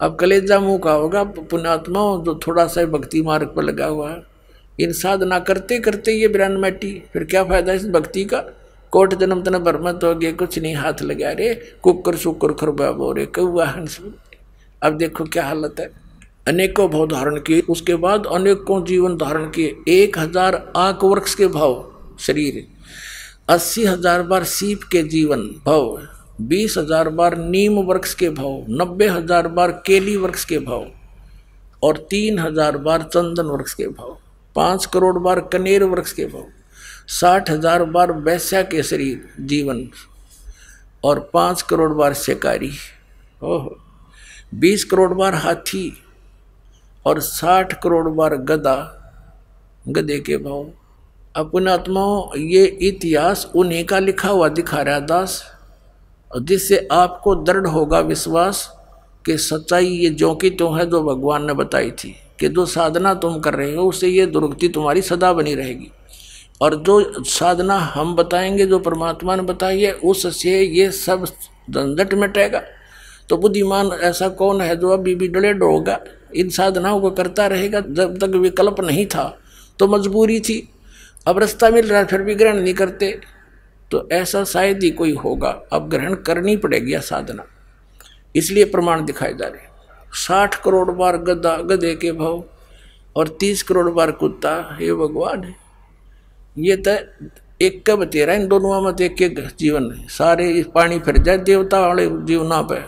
अब 0.00 0.16
कलेजा 0.16 0.58
मुँह 0.60 0.78
का 0.78 0.92
होगा, 0.92 1.22
पुण्यात्मा 1.24 2.00
जो 2.24 2.38
थोड़ा 2.46 2.66
सा 2.66 2.84
भक्ति 2.84 3.22
मार्ग 3.22 3.52
पर 3.56 3.62
लगा 3.62 3.86
हुआ 3.86 4.10
है। 4.10 4.22
इन 4.78 4.92
साधना 4.92 5.38
करते 5.38 5.78
करते 5.78 6.12
ये 6.12 6.28
ब्रांड 6.28 6.58
मैटी, 6.58 6.92
फिर 7.12 7.24
क्या 7.24 7.44
फ़ायदा 7.44 7.72
इस 7.72 7.86
भक्ति 7.88 8.24
का? 8.24 8.44
कोट 8.92 9.14
जन्म 9.14 9.42
तन 9.42 9.58
बरमत 9.58 10.00
हो 10.04 10.14
गए 10.14 10.32
कुछ 10.32 10.58
नहीं 10.58 10.74
हाथ 10.74 11.02
लगा 11.02 11.32
रे। 11.32 11.54
कुकर 11.82 12.16
शुक्र 12.16 12.52
खरबा 12.52 12.90
बोरे 12.90 13.26
कौआ 13.26 13.66
हंस 13.66 14.00
अब 14.82 14.96
देखो 14.98 15.24
क्या 15.24 15.44
हालत 15.44 15.80
है। 15.80 16.09
अनेकों 16.50 16.88
भाव 16.90 17.06
धारण 17.08 17.38
किए। 17.38 17.60
उसके 17.68 17.94
बाद 17.96 18.26
अनेकों 18.26 18.82
जीवन 18.84 19.16
धारण 19.16 19.48
किए। 19.50 19.76
एक 19.88 20.18
हज़ार 20.18 20.54
आक 20.76 21.04
वृक्ष 21.04 21.34
के 21.34 21.46
भाव 21.48 21.74
शरीर। 22.20 22.66
अस्सी 23.48 23.84
हज़ार 23.84 24.22
बार 24.22 24.44
सीप 24.46 24.82
के 24.92 25.02
जीवन 25.04 25.42
भाव। 25.66 26.00
बीस 26.40 26.74
हज़ार 26.78 27.08
बार 27.10 27.36
नीम 27.38 27.78
वृक्ष 27.84 28.14
के 28.14 28.28
भाव। 28.30 28.64
नब्बे 28.72 29.08
हज़ार 29.08 29.48
बार 29.48 29.70
केली 29.86 30.16
वृक्ष 30.16 30.44
के 30.44 30.58
भाव। 30.60 30.86
और 31.82 31.96
तीन 32.10 32.38
हज़ार 32.38 32.76
बार 32.78 33.02
चंदन 33.02 33.46
वृक्ष 33.46 33.74
के 33.74 33.86
भाव। 33.88 34.16
पाँच 34.56 34.86
करोड़ 34.86 35.18
बार 35.18 35.40
कनेर 35.52 35.84
वृक्ष 35.84 36.12
के 36.12 36.24
भाव। 36.26 36.46
साठ 37.10 37.50
हज़ार 37.50 37.84
बार 37.84 38.12
वैश्या 38.12 38.62
के 38.62 38.82
शरीर 38.82 39.28
जीवन। 39.40 39.88
और 41.04 41.18
पाँच 41.34 41.62
करोड़ 41.62 41.92
बार 41.92 42.14
शिकारी। 42.14 42.72
ओह। 43.42 43.68
बीस 44.54 44.84
करोड़ 44.84 45.12
बार 45.14 45.34
हाथी। 45.34 45.90
और 47.06 47.20
साठ 47.20 47.82
करोड़ 47.82 48.08
बार 48.08 48.36
गदा, 48.36 48.96
गदे 49.88 50.18
के 50.18 50.36
भाव। 50.36 50.70
अपने 51.36 51.72
आत्माओं, 51.72 52.38
ये 52.38 52.64
इतिहास 52.64 53.52
उन्हीं 53.56 53.84
का 53.84 53.98
लिखा 53.98 54.28
हुआ 54.28 54.48
दिखा 54.48 54.82
रहा 54.82 55.00
दास। 55.00 55.44
जिससे 56.42 56.88
आपको 56.92 57.34
दृढ़ 57.34 57.66
होगा 57.66 58.00
विश्वास 58.00 58.76
कि 59.26 59.38
सच्चाई 59.38 59.86
ये 59.86 60.10
जो 60.10 60.34
की 60.34 60.50
तो 60.50 60.72
है, 60.72 60.90
जो 60.90 61.02
भगवान 61.02 61.46
ने 61.46 61.54
बताई 61.54 61.90
थी, 61.90 62.16
कि 62.40 62.48
जो 62.48 62.66
साधना 62.66 63.14
तुम 63.14 63.40
कर 63.40 63.54
रहे 63.54 63.76
हो, 63.76 63.88
उससे 63.88 64.08
ये 64.08 64.26
दुर्गति 64.26 64.68
तुम्हारी 64.68 65.02
सदा 65.02 65.32
बनी 65.32 65.54
रहेगी। 65.54 65.90
और 66.60 66.74
जो 66.74 67.24
साधना 67.24 67.74
हम 67.74 68.16
बताएँगे, 68.16 68.66
जो 68.66 68.78
परमात्मा 68.78 69.36
ने 69.36 69.42
बताई 69.42 69.82
है, 69.82 69.92
उससे 69.92 70.62
ये 70.62 70.90
सब 70.90 71.24
झंझट 71.70 72.14
मिटेगा। 72.14 72.62
तो 73.28 73.36
बुद्धिमान 73.36 73.86
ऐसा 73.86 74.28
कौन 74.28 74.60
है, 74.60 74.76
जो 74.76 74.88
अभी 74.90 75.14
भी 75.14 75.28
डले 75.28 75.50
होगा 75.50 76.00
इन 76.34 76.48
साधनाओं 76.50 77.00
को 77.00 77.10
करता 77.10 77.46
रहेगा, 77.46 77.80
जब 77.80 78.18
तक 78.18 78.36
विकल्प 78.36 78.80
नहीं 78.80 79.06
था 79.06 79.38
तो 79.78 79.86
मजबूरी 79.88 80.40
थी। 80.40 80.68
अब 81.26 81.38
रास्ता 81.38 81.68
मिल 81.70 81.88
रहा 81.88 82.04
फिर 82.04 82.22
भी 82.22 82.34
ग्रहण 82.34 82.56
नहीं 82.56 82.74
करते। 82.74 83.18
तो 83.90 84.08
ऐसा 84.12 84.42
शायद 84.44 84.82
ही 84.82 84.90
कोई 84.90 85.14
होगा। 85.14 85.50
अब 85.72 85.88
ग्रहण 85.88 86.14
करनी 86.16 86.56
पड़ेगी 86.56 86.92
यह 86.92 87.00
साधना। 87.00 87.44
इसलिए 88.34 88.64
प्रमाण 88.64 89.04
दिखाए 89.04 89.34
जा 89.34 89.46
रहे 89.46 89.68
साठ 90.16 90.54
करोड़ 90.62 90.90
बार 90.90 91.16
गदा, 91.18 91.56
गधे 91.56 91.94
के 91.94 92.12
भाव 92.12 92.44
और 93.16 93.28
तीस 93.40 93.62
करोड़ 93.62 93.88
बार 93.88 94.10
कुत्ता, 94.12 94.76
हे 94.80 94.92
भगवान, 94.94 95.52
ये 96.58 96.76
तो 96.78 96.96
एक 97.60 97.84
का 97.86 97.96
बतेरा 97.96 98.34
इन 98.34 98.46
दोनों 98.48 98.80
में 98.82 98.92
एक 99.00 99.22
एक 99.22 99.38
जीवन 99.58 99.90
सारे 100.08 100.64
पानी 100.74 100.98
फिर 100.98 101.18
जाए, 101.18 101.38
देवता 101.38 101.80
वाले 101.80 102.06
जीवना 102.06 102.60
पे 102.62 102.80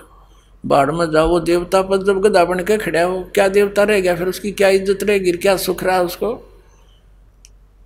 बाढ़ 0.64 0.90
में 0.90 1.10
जाओ 1.10 1.28
वो 1.28 1.40
देवता 1.40 1.80
पर 1.82 2.02
जब 2.02 2.20
गदा 2.20 2.44
बन 2.44 2.62
के 2.64 2.76
खड़ा 2.78 3.02
हो, 3.02 3.22
क्या 3.34 3.48
देवता 3.48 3.82
रह 3.82 4.00
गया? 4.00 4.14
फिर 4.16 4.28
उसकी 4.28 4.52
क्या 4.52 4.68
इज़्ज़त 4.68 5.02
रहेगी? 5.02 5.32
क्या 5.32 5.56
सुख 5.56 5.82
रहा 5.84 6.00
उसको? 6.00 6.34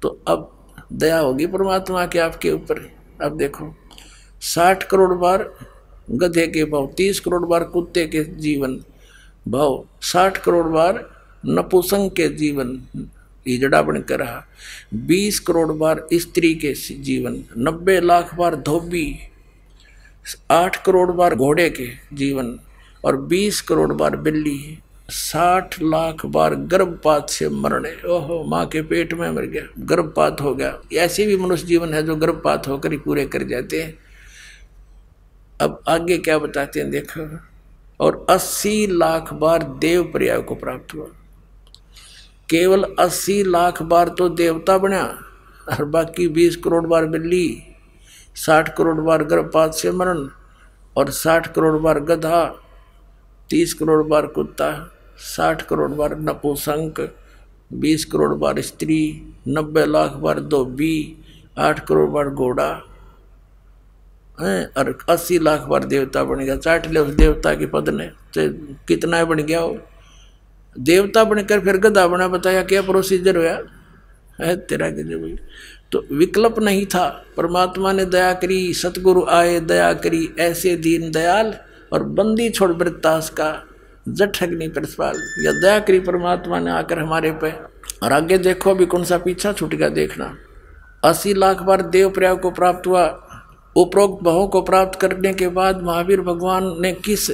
तो 0.02 0.08
अब 0.28 0.52
दया 0.92 1.18
होगी 1.18 1.46
परमात्मा 1.46 2.06
के 2.06 2.18
आपके 2.18 2.50
ऊपर। 2.50 2.80
अब 3.22 3.36
देखो, 3.36 3.74
साठ 4.40 4.82
करोड़ 4.82 5.12
बार 5.14 5.50
गधे 6.10 6.46
के 6.46 6.64
भाव, 6.64 6.86
तीस 6.96 7.20
करोड़ 7.20 7.44
बार 7.44 7.64
कुत्ते 7.64 8.06
के 8.06 8.24
जीवन 8.24 8.80
भाव, 9.48 9.84
साठ 10.02 10.36
करोड़ 10.36 10.66
बार 10.66 11.04
नपुसंग 11.46 12.10
के 12.10 12.28
जीवन 12.28 12.80
हिजड़ा 13.46 13.82
बनकर 13.82 14.18
रहा, 14.18 14.44
बीस 14.94 15.40
करोड़ 15.40 15.72
बार 15.72 16.06
स्त्री 16.12 16.54
के 16.54 16.72
जीवन, 16.94 17.42
नब्बे 17.58 18.00
लाख 18.00 18.34
बार 18.34 18.56
धोबी, 18.56 19.18
आठ 20.50 20.84
करोड़ 20.84 21.10
बार 21.12 21.34
घोड़े 21.34 21.68
के 21.70 21.88
जीवन 22.12 22.58
और 23.06 23.16
बीस 23.16 23.60
करोड़ 23.60 23.92
बार 23.92 24.16
बिल्ली 24.16 24.78
साठ 25.10 25.82
लाख 25.82 26.26
बार 26.26 26.54
गर्भपात 26.54 27.30
से 27.30 27.48
मरने 27.48 27.90
ओहो, 28.08 28.44
माँ 28.44 28.66
के 28.66 28.82
पेट 28.82 29.14
में 29.14 29.30
मर 29.30 29.42
गया, 29.42 29.62
गर्भपात 29.78 30.40
हो 30.40 30.54
गया। 30.54 30.78
ऐसे 30.92 31.26
भी 31.26 31.36
मनुष्य 31.36 31.66
जीवन 31.66 31.94
है 31.94 32.02
जो 32.02 32.16
गर्भपात 32.16 32.68
होकर 32.68 32.92
ही 32.92 32.98
पूरे 32.98 33.26
कर 33.26 33.42
जाते 33.42 33.82
हैं। 33.82 33.98
अब 35.60 35.82
आगे 35.88 36.18
क्या 36.18 36.38
बताते 36.38 36.80
हैं, 36.80 36.90
देखो। 36.90 37.38
और 38.00 38.26
अस्सी 38.30 38.86
लाख 38.86 39.32
बार 39.32 39.62
देव 39.62 40.02
पर्याय 40.02 40.40
को 40.40 40.54
प्राप्त 40.54 40.94
हुआ। 40.94 41.06
केवल 42.50 42.94
अस्सी 42.98 43.42
लाख 43.42 43.82
बार 43.82 44.08
तो 44.08 44.28
देवता 44.28 44.78
बना, 44.78 45.02
और 45.68 45.84
बाकी 45.84 46.28
बीस 46.28 46.56
करोड़ 46.56 46.86
बार 46.86 47.06
बिल्ली, 47.06 47.62
साठ 48.34 48.76
करोड़ 48.76 49.00
बार 49.00 49.24
गर्भपात 49.24 49.74
से 49.74 49.90
मरण, 49.90 50.28
और 50.96 51.10
साठ 51.10 51.54
करोड़ 51.54 51.76
बार 51.76 52.00
गधा। 52.00 52.62
तीस 53.50 53.74
करोड़ 53.74 54.02
बार 54.06 54.26
कुत्ता, 54.26 54.70
साठ 55.18 55.62
करोड़ 55.62 55.90
बार 55.90 56.18
नपुसंक, 56.20 57.00
बीस 57.72 58.04
करोड़ 58.04 58.34
बार 58.34 58.60
स्त्री, 58.60 59.22
नब्बे 59.48 59.86
लाख 59.86 60.12
बार 60.12 60.40
धोबी, 60.40 61.16
आठ 61.58 61.86
करोड़ 61.86 62.08
बार 62.10 62.28
घोड़ा, 62.28 62.68
है, 64.40 64.66
और 64.66 64.98
अस्सी 65.08 65.38
लाख 65.38 65.60
बार 65.60 65.84
देवता 65.84 66.24
बन 66.24 66.38
गया। 66.38 66.56
चाट 66.56 66.86
ले 66.86 67.00
उस 67.00 67.14
देवता 67.14 67.54
के 67.54 67.66
पद 67.66 67.88
ने 67.88 68.06
तो 68.06 68.48
कितना 68.88 69.24
बन 69.24 69.38
गया 69.38 69.60
वो? 69.60 69.78
देवता 70.78 71.24
बनकर 71.24 71.60
फिर 71.60 71.76
गधा 71.76 72.06
बना, 72.06 72.28
बताया 72.28 72.62
क्या 72.62 72.82
प्रोसीजर 72.82 73.36
हुआ? 73.36 73.58
है 74.40 74.56
तेरा 74.56 74.90
जो 74.90 75.36
तो 75.92 76.04
विकल्प 76.12 76.58
नहीं 76.58 76.86
था। 76.86 77.08
परमात्मा 77.36 77.92
ने 77.92 78.04
दया 78.04 78.32
करी, 78.32 78.74
सतगुरु 78.74 79.24
आए, 79.24 79.60
दया 79.60 79.92
करी, 79.94 80.28
ऐसे 80.38 80.76
दीन 80.76 81.10
दयाल 81.10 81.54
और 81.92 82.02
बंदी 82.02 82.50
छोड़ 82.50 82.72
वृत्तास 82.72 83.30
का 83.30 83.62
जठ 84.08 84.42
अग्नि 84.42 84.68
प्रसपाल 84.68 85.44
या 85.44 85.52
दया 85.52 85.78
करी 85.78 86.00
परमात्मा 86.00 86.58
ने 86.58 86.70
आकर 86.70 86.98
हमारे 86.98 87.32
पे। 87.32 87.50
और 88.02 88.12
आगे 88.12 88.38
देखो 88.38 88.70
अभी 88.70 88.86
कौन 88.86 89.04
सा 89.04 89.18
पीछा 89.18 89.52
छूट 89.52 89.74
गया 89.74 89.88
देखना। 89.88 90.36
अस्सी 91.04 91.34
लाख 91.34 91.62
बार 91.62 91.82
देव 91.82 92.10
प्रयाग 92.10 92.40
को 92.40 92.50
प्राप्त 92.50 92.86
हुआ। 92.86 93.22
उपरोक्त 93.76 94.24
भावों 94.24 94.48
को 94.48 94.62
प्राप्त 94.62 95.00
करने 95.00 95.34
के 95.34 95.48
बाद 95.48 95.82
महावीर 95.82 96.20
भगवान 96.20 96.76
ने 96.80 96.92
किस 96.92 97.30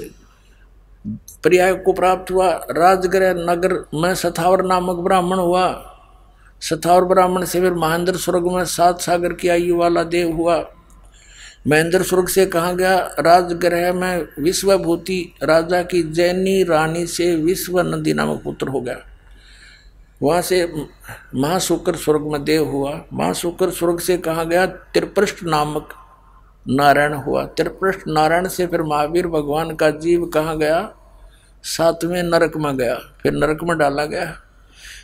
पर्याय 1.44 1.74
को 1.74 1.92
प्राप्त 1.92 2.32
हुआ? 2.32 2.52
राजगृह, 2.52 3.34
नगर 3.34 3.84
में 3.94 4.14
सथावर 4.14 4.62
नामक 4.62 4.96
ब्राह्मण 4.96 5.36
हुआ। 5.36 5.88
सथावर 6.60 7.04
ब्राह्मण 7.04 7.44
से 7.44 7.60
फिर 7.60 7.74
महेंद्र 7.74 8.16
स्वर्ग 8.16 8.46
में 8.46 8.64
सात 8.64 9.00
सागर 9.00 9.32
की 9.32 9.48
आयु 9.48 9.76
वाला 9.76 10.02
देव 10.02 10.36
हुआ। 10.36 10.56
महेंद्र 11.68 12.02
स्वर्ग 12.02 12.28
से 12.28 12.46
कहा 12.46 12.72
गया 12.72 12.98
राजगृह 12.98 13.92
में 13.92 14.28
विश्वभूति, 14.38 15.34
राजा 15.42 15.82
की 15.82 16.02
जैनी 16.02 16.62
रानी 16.62 17.06
से 17.06 17.36
विश्व 17.36 17.80
नंदी 17.80 18.12
नामक 18.14 18.42
पुत्र 18.44 18.68
हो 18.68 18.80
गया। 18.80 18.98
वहाँ 20.22 20.42
से 20.42 20.72
महाशुक्र 21.34 21.96
स्वर्ग 21.96 22.20
में 22.20 22.44
देव 22.44 22.68
हुआ। 22.68 23.04
महाशुक्र 23.12 23.70
स्वर्ग 23.70 23.98
से 23.98 24.18
कहा 24.18 24.44
गया, 24.44 24.66
त्रिपृष्ठ 24.66 25.44
नामक 25.44 25.88
नारायण 26.68 27.12
हुआ। 27.12 27.44
त्रिपृष्ठ 27.44 28.00
नारायण 28.08 28.48
से 28.48 28.66
फिर 28.66 28.82
महावीर 28.82 29.26
भगवान 29.26 29.74
का 29.74 29.90
जीव 29.90 30.26
कहाँ 30.26 30.58
गया? 30.58 30.94
सातवें 31.62 32.22
नरक 32.22 32.56
में 32.56 32.76
गया। 32.76 32.94
फिर 32.94 33.32
नरक 33.32 33.58
में 33.64 33.78
डाला 33.78 34.04
गया। 34.04 34.38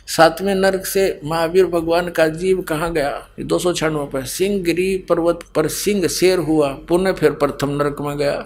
सातवें 0.09 0.55
नरक 0.55 0.85
से 0.85 1.21
महावीर 1.25 1.65
भगवान 1.65 2.09
का 2.09 2.27
जीव 2.27 2.61
कहाँ 2.61 2.93
गया? 2.93 3.27
दो 3.39 3.59
सौ 3.59 3.73
छियानवे 3.73 4.05
पर। 4.05 4.25
सिंह 4.25 4.63
गिरी 4.63 4.97
पर्वत 4.97 5.39
पर 5.55 5.67
सिंह 5.67 6.07
शेर 6.07 6.39
हुआ, 6.39 6.73
पुनः 6.73 7.13
फिर 7.13 7.31
प्रथम 7.31 7.69
नरक 7.69 8.01
में 8.01 8.17
गया। 8.17 8.45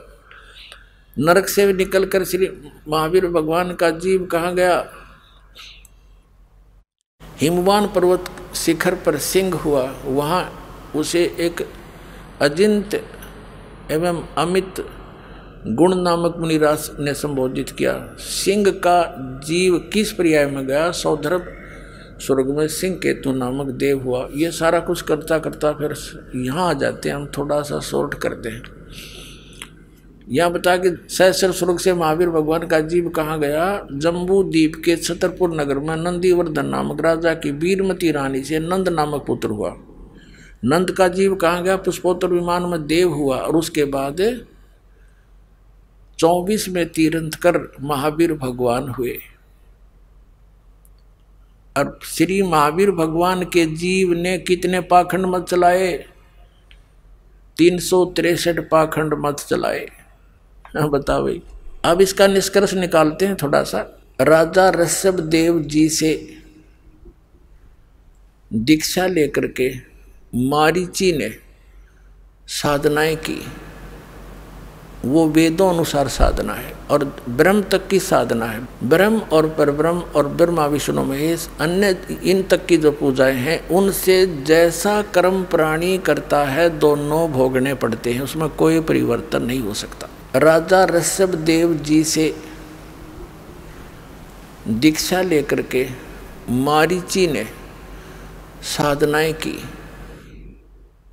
नरक 1.20 1.48
से 1.48 1.74
निकल 1.74 2.06
कर 2.06 2.24
श्री 2.24 2.50
महावीर 2.88 3.28
भगवान 3.28 3.74
का 3.74 3.90
जीव 3.90 4.26
कहाँ 4.26 4.56
गया? 4.56 4.94
हिमवान 7.38 7.88
पर्वत 7.88 8.26
शिखर 8.56 8.96
पर 8.96 9.18
सिंह 9.18 9.56
हुआ, 9.56 9.96
वहाँ 10.06 10.44
उसे 10.96 11.24
एक 11.40 11.68
अजिंत 12.42 12.96
एवं 13.92 14.28
अमित 14.38 14.86
गुण 15.66 15.94
नामक 15.96 16.36
मुनिराज 16.38 16.90
ने 17.00 17.14
संबोधित 17.14 17.70
किया, 17.70 17.94
सिंह 18.20 18.70
का 18.78 19.40
जीव 19.46 19.78
किस 19.94 20.12
पर्याय 20.12 20.46
में 20.46 20.66
गया? 20.68 20.90
सौधर्भ 20.92 21.46
स्वर्ग 22.20 22.50
में 22.58 22.68
सिंह 22.68 22.96
केतु 22.96 23.32
नामक 23.32 23.68
देव 23.76 24.02
हुआ। 24.02 24.28
ये 24.36 24.52
सारा 24.52 24.80
कुछ 24.80 25.02
करता 25.02 25.38
करता 25.40 25.72
फिर 25.72 25.96
यहाँ 26.38 26.70
आ 26.70 26.74
जाते 26.74 27.10
हैं, 27.10 27.16
हम 27.16 27.26
थोड़ा 27.38 27.62
सा 27.62 27.80
शॉर्ट 27.82 28.14
करते 28.14 28.50
हैं 28.50 28.62
यहाँ 30.28 30.52
बता 30.52 30.76
कि 30.78 30.96
सहसर 31.10 31.52
स्वर्ग 31.52 31.80
से 31.80 31.94
महावीर 31.94 32.30
भगवान 32.30 32.68
का 32.68 32.80
जीव 32.82 33.10
कहाँ 33.10 33.40
गया? 33.40 33.88
जम्बू 33.94 34.44
द्वीप 34.44 34.82
के 34.86 34.96
छतरपुर 34.98 35.56
नगर 35.56 35.80
में 35.80 35.96
नंदीवर्धन 35.96 36.66
नामक 36.66 37.02
राजा 37.02 37.34
की 37.34 37.52
वीरमती 37.54 38.12
रानी 38.12 38.44
से 38.44 38.60
नंद 38.60 38.90
नामक 38.90 39.26
पुत्र 39.28 39.50
हुआ। 39.50 39.76
नंद 40.66 40.92
का 40.92 41.08
जीव 41.10 41.36
कहाँ 41.36 41.64
गया? 41.64 41.76
पुष्पोत्तर 41.78 42.28
विमान 42.30 42.64
में 42.64 42.86
देव 42.88 43.14
हुआ 43.14 43.38
और 43.38 43.56
उसके 43.56 43.86
बाद 43.86 44.22
चौबीस 46.20 46.70
में 46.70 46.90
तीरंत 46.90 47.36
कर 47.36 47.78
महावीर 47.82 48.34
भगवान 48.34 48.90
हुए। 48.90 49.20
और 51.78 52.00
श्री 52.04 52.42
महावीर 52.42 52.92
भगवान 52.92 53.44
के 53.44 53.66
जीव 53.66 54.14
ने 54.14 54.38
कितने 54.38 54.82
पाखंड 54.82 55.26
मत 55.26 55.48
चलाए? 55.50 56.06
तीन 57.58 57.80
सौ 57.80 58.06
तिरसठ 58.06 58.60
पाखंड 58.70 59.14
मत 59.14 59.40
चलाए। 59.40 59.88
हाँ 60.78 60.90
बताओ 60.90 61.24
भाई। 61.24 61.42
अब 61.86 62.02
इसका 62.02 62.28
निष्कर्ष 62.28 62.74
निकालते 62.74 63.26
हैं 63.26 63.36
थोड़ा 63.36 63.64
सा। 63.64 64.00
राजा 64.22 64.70
ऋषभ 64.70 65.20
देव 65.20 65.60
जी 65.60 65.90
से 65.90 66.38
दीक्षा 68.54 69.08
लेकर 69.08 69.48
के 69.48 69.72
मारीची 70.36 71.12
ने 71.12 71.30
साधनाएँ 72.48 73.16
की। 73.16 73.42
वो 75.06 75.28
वेदों 75.28 75.74
अनुसार 75.74 76.08
साधना 76.08 76.54
है 76.54 76.74
और 76.92 77.24
ब्रह्म 77.30 77.62
तक 77.62 77.88
की 77.88 78.00
साधना 78.00 78.46
है। 78.46 78.68
ब्रह्म 78.84 79.18
और 79.20 79.50
परब्रह्म 79.50 80.00
और 80.00 80.28
ब्रह्मा 80.28 80.66
विष्णु 80.66 81.04
महेश, 81.04 81.50
अन्य 81.60 82.02
इन 82.24 82.44
तक 82.44 82.66
की 82.66 82.78
जो 82.78 82.92
पूजाएँ 82.92 83.36
हैं, 83.36 83.70
उनसे 83.70 84.44
जैसा 84.44 85.02
कर्म 85.02 85.44
प्राणी 85.44 85.98
करता 85.98 86.44
है, 86.44 86.80
दोनों 86.80 87.32
भोगने 87.32 87.74
पड़ते 87.74 88.14
हैं। 88.14 88.22
उसमें 88.22 88.50
कोई 88.50 88.80
परिवर्तन 88.80 89.44
नहीं 89.44 89.60
हो 89.60 89.74
सकता। 89.74 90.08
राजा 90.36 90.86
ऋषभ 90.86 91.30
देव 91.30 91.74
जी 91.74 92.04
से 92.04 92.36
दीक्षा 94.68 95.22
लेकर 95.22 95.62
के 95.62 95.88
मारिची 96.50 97.28
ने 97.28 97.46
साधनाएँ 98.62 99.34
की। 99.34 99.64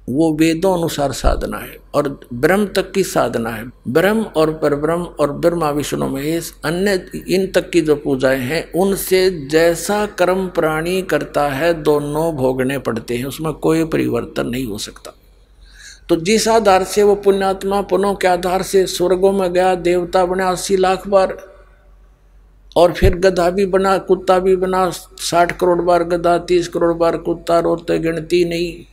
वो 0.09 0.33
वेदों 0.35 0.79
अनुसार 0.79 1.13
साधना 1.13 1.59
है। 1.59 1.80
और 1.95 2.21
ब्रह्म 2.33 2.67
तक 2.67 2.93
की 2.93 3.03
साधना 3.03 3.51
है। 3.51 3.71
ब्रह्म 3.89 4.23
और 4.23 4.53
परब्रह्म 4.53 5.03
और 5.03 5.33
ब्रह्मा 5.33 5.71
विष्णु 5.71 6.09
महेश, 6.09 6.55
अन्य 6.65 7.11
इन 7.29 7.47
तक 7.47 7.71
की 7.71 7.81
जो 7.81 7.97
पूजाएँ 7.97 8.39
हैं, 8.39 8.73
उनसे 8.73 9.49
जैसा 9.49 10.07
कर्म 10.07 10.47
प्राणी 10.47 11.03
करता 11.03 11.49
है, 11.49 11.83
दोनों 11.83 12.35
भोगने 12.35 12.79
पड़ते 12.79 13.17
हैं। 13.17 13.25
उसमें 13.25 13.53
कोई 13.53 13.85
परिवर्तन 13.85 14.47
नहीं 14.47 14.67
हो 14.67 14.79
सकता। 14.79 15.15
तो 16.09 16.17
जिस 16.17 16.49
आधार 16.49 16.85
से 16.85 17.03
वो 17.03 17.15
पुण्यात्मा 17.15 17.83
पुनों 17.83 18.15
के 18.15 18.29
आधार 18.29 18.63
से 18.63 18.87
स्वर्गों 18.87 19.33
में 19.33 19.53
गया, 19.53 19.75
देवता 19.75 20.27
बना 20.27 20.51
अस्सी 20.51 20.77
लाख 20.77 21.09
बार, 21.09 21.51
और 22.77 22.93
फिर 22.93 23.17
गधा 23.17 23.51
भी 23.51 23.67
बना, 23.67 23.99
कुत्ता 23.99 24.39
भी 24.39 24.57
बना, 24.57 24.91
साठ 25.17 25.59
करोड़ 25.59 25.81
बार 25.81 26.05
गधा, 26.05 26.39
तीस 26.39 26.69
करोड़ 26.69 26.95
बार 26.95 27.17
कुत्ता 27.17 27.61
रोते, 27.61 27.99
गिनती 27.99 28.45
नहीं। 28.45 28.90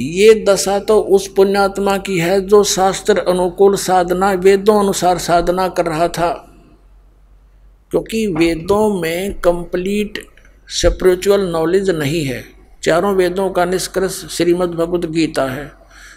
ये 0.00 0.44
दशा 0.48 0.78
तो 0.78 1.00
उस 1.00 1.28
पुण्यात्मा 1.28 1.98
की 1.98 2.18
है 2.18 2.40
जो 2.40 2.64
शास्त्र 2.64 3.18
अनुकूल 3.18 3.76
साधना, 3.76 4.32
वेदों 4.32 4.80
अनुसार 4.80 5.18
साधना 5.18 5.68
कर 5.68 5.86
रहा 5.86 6.08
था। 6.08 6.44
क्योंकि 7.90 8.26
वेदों 8.26 9.00
में 9.00 9.40
कंप्लीट 9.40 10.26
स्पिरिचुअल 10.68 11.40
नॉलेज 11.40 11.90
नहीं 11.90 12.24
है। 12.24 12.44
चारों 12.82 13.14
वेदों 13.14 13.50
का 13.50 13.64
निष्कर्ष 13.64 14.12
श्रीमद् 14.12 14.70
भगवद 14.70 15.04
गीता 15.04 15.44
है। 15.44 15.72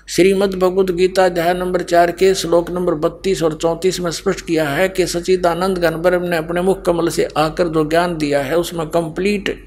श्रीमद् 0.09 0.59
भगवद 0.59 0.89
गीता 0.89 1.25
अध्याय 1.25 1.53
नंबर 1.53 1.81
चार 1.81 2.11
के 2.11 2.33
श्लोक 2.35 2.71
नंबर 2.71 2.93
बत्तीस 2.93 3.43
और 3.43 3.53
चौंतीस 3.53 3.99
में 3.99 4.11
स्पष्ट 4.11 4.45
किया 4.45 4.69
है 4.69 4.89
कि 4.89 5.07
सचिदानंद 5.07 5.77
गणबरम 5.77 6.23
ने 6.23 6.37
अपने 6.37 6.61
मुख 6.61 6.81
कमल 6.81 7.09
से 7.09 7.27
आकर 7.37 7.67
जो 7.67 7.89
ज्ञान 7.89 8.17
दिया 8.17 8.41
है, 8.41 8.57
उसमें 8.57 8.87
कंप्लीट 8.87 9.63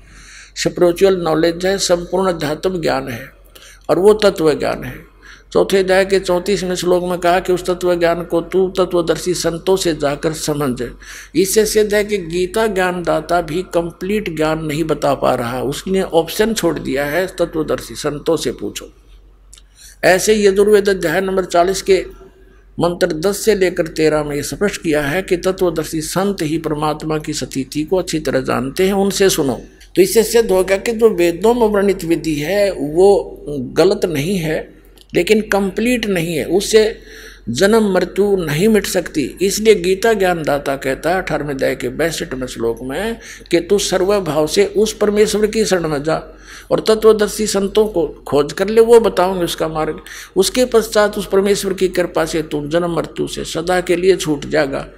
स्पिरिचुअल 0.56 1.16
नॉलेज 1.16 1.66
है, 1.66 1.78
संपूर्ण 1.78 2.32
अध्यात्म 2.32 2.80
ज्ञान 2.80 3.08
है। 3.08 3.43
और 3.90 3.98
वो 3.98 4.14
तत्व 4.14 4.54
ज्ञान 4.54 4.84
है। 4.84 5.14
चौथे 5.52 5.78
अध्याय 5.78 6.04
के 6.04 6.18
चौंतीसवें 6.20 6.74
श्लोक 6.74 7.04
में 7.04 7.18
कहा 7.18 7.40
कि 7.40 7.52
उस 7.52 7.64
तत्व 7.66 7.94
ज्ञान 7.94 8.24
को 8.24 8.40
तू 8.40 8.68
तत्वदर्शी 8.68 9.34
संतों 9.34 9.76
से 9.76 9.94
जाकर 9.94 10.32
समझ। 10.32 10.82
इससे 11.34 11.66
सिद्ध 11.66 11.94
है 11.94 12.04
कि 12.04 12.18
गीता 12.18 12.66
ज्ञानदाता 12.66 13.40
भी 13.40 13.62
कंप्लीट 13.62 14.36
ज्ञान 14.36 14.64
नहीं 14.64 14.84
बता 14.84 15.14
पा 15.14 15.34
रहा। 15.34 15.62
उसने 15.62 16.02
ऑप्शन 16.02 16.54
छोड़ 16.54 16.78
दिया 16.78 17.04
है, 17.04 17.26
तत्वदर्शी 17.26 17.94
संतों 17.94 18.36
से 18.36 18.52
पूछो। 18.52 18.88
ऐसे 20.04 20.44
यजुर्वेद 20.44 20.88
अध्याय 20.88 21.20
नंबर 21.20 21.44
चालीस 21.44 21.82
के 21.82 22.06
मंत्र 22.80 23.06
दस 23.06 23.44
से 23.44 23.54
लेकर 23.54 23.86
तेरह 23.86 24.24
में 24.24 24.36
यह 24.36 24.42
स्पष्ट 24.42 24.82
किया 24.82 25.02
है 25.02 25.22
कि 25.22 25.36
तत्वदर्शी 25.36 26.00
संत 26.00 26.42
ही 26.42 26.58
परमात्मा 26.58 27.18
की 27.18 27.32
स्थिति 27.32 27.84
को 27.84 27.96
अच्छी 27.96 28.20
तरह 28.20 28.40
जानते 28.40 28.86
हैं, 28.86 28.92
उनसे 28.92 29.30
सुनो। 29.30 29.60
तो 29.96 30.02
इससे 30.02 30.22
सिद्ध 30.22 30.50
हो 30.50 30.64
गया 30.64 30.76
कि 30.76 30.92
जो 30.92 31.08
वेदों 31.08 31.54
में 31.54 31.66
वर्णित 31.66 32.04
विधि 32.04 32.34
है, 32.34 32.70
वो 32.70 33.42
गलत 33.48 34.04
नहीं 34.04 34.36
है, 34.36 34.74
लेकिन 35.14 35.40
कंप्लीट 35.40 36.06
नहीं 36.06 36.36
है। 36.36 36.44
उससे 36.44 36.98
जन्म, 37.48 37.94
मृत्यु 37.94 38.36
नहीं 38.36 38.68
मिट 38.68 38.86
सकती। 38.86 39.38
इसलिए 39.42 39.74
गीता 39.74 40.12
ज्ञानदाता 40.12 40.76
कहता 40.76 41.10
है, 41.10 41.16
अठारहवें 41.16 41.54
अध्याय 41.54 41.74
के 41.74 41.88
बैसठवें 41.88 42.46
श्लोक 42.46 42.78
में, 42.82 43.16
कि 43.50 43.60
तू 43.60 43.78
सर्वभाव 43.78 44.46
से 44.46 44.66
उस 44.66 44.92
परमेश्वर 44.92 45.46
की 45.46 45.64
शरण 45.64 45.88
में 45.88 46.02
जा 46.02 46.22
और 46.70 46.80
तत्वदर्शी 46.80 47.46
संतों 47.46 47.86
को 47.86 48.06
खोज 48.06 48.52
कर 48.52 48.68
ले, 48.68 48.80
वो 48.80 49.00
बताओगे 49.00 49.44
उसका 49.44 49.68
मार्ग। 49.68 50.00
उसके 50.36 50.64
पश्चात 50.64 51.18
उस 51.18 51.28
परमेश्वर 51.28 51.72
की 51.72 51.88
कृपा 51.88 52.24
से 52.24 52.42
तुम 52.42 52.68
जन्म, 52.68 52.96
मृत्यु 52.96 53.28
से 53.28 53.44
सदा 53.44 53.80
के 53.80 53.96
लिए 53.96 54.16
छूट 54.16 54.46
जाएगा। 54.46 54.88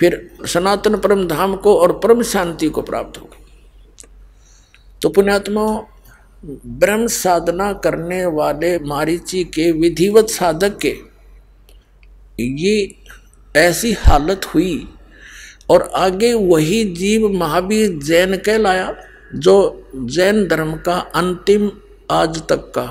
फिर 0.00 0.30
सनातन 0.46 0.96
परम 0.96 1.28
धाम 1.28 1.56
को 1.56 1.76
और 1.76 1.92
परम 1.92 2.22
शांति 2.22 2.68
को 2.68 2.82
प्राप्त 2.82 3.20
होगा। 3.20 3.37
तो 5.02 5.08
पुण्यात्मा 5.08 5.64
ब्रह्म 6.44 7.06
साधना 7.06 7.72
करने 7.84 8.24
वाले 8.26 8.78
मारीची 8.78 9.42
के 9.44 9.70
विधिवत 9.72 10.28
साधक 10.28 10.78
के 10.78 10.94
ये 12.40 12.94
ऐसी 13.54 13.92
हालत 13.98 14.44
हुई 14.44 14.88
और 15.70 15.90
आगे 15.96 16.32
वही 16.34 16.84
जीव 16.94 17.28
महावीर 17.28 17.98
जैन 17.98 18.36
कहलाया, 18.36 18.94
जो 19.34 19.90
जैन 19.96 20.46
धर्म 20.48 20.74
का 20.76 20.96
अंतिम 21.14 21.70
आज 22.10 22.42
तक 22.48 22.70
का 22.74 22.86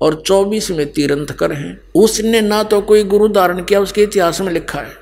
और 0.00 0.22
चौबीस 0.26 0.70
में 0.70 0.86
तीरंतकर 0.92 1.52
हैं। 1.52 1.78
उसने 1.94 2.40
ना 2.40 2.62
तो 2.62 2.80
कोई 2.80 3.04
गुरु 3.04 3.28
धारण 3.28 3.62
किया, 3.62 3.80
उसके 3.80 4.02
इतिहास 4.02 4.40
में 4.40 4.52
लिखा 4.52 4.80
है। 4.80 4.92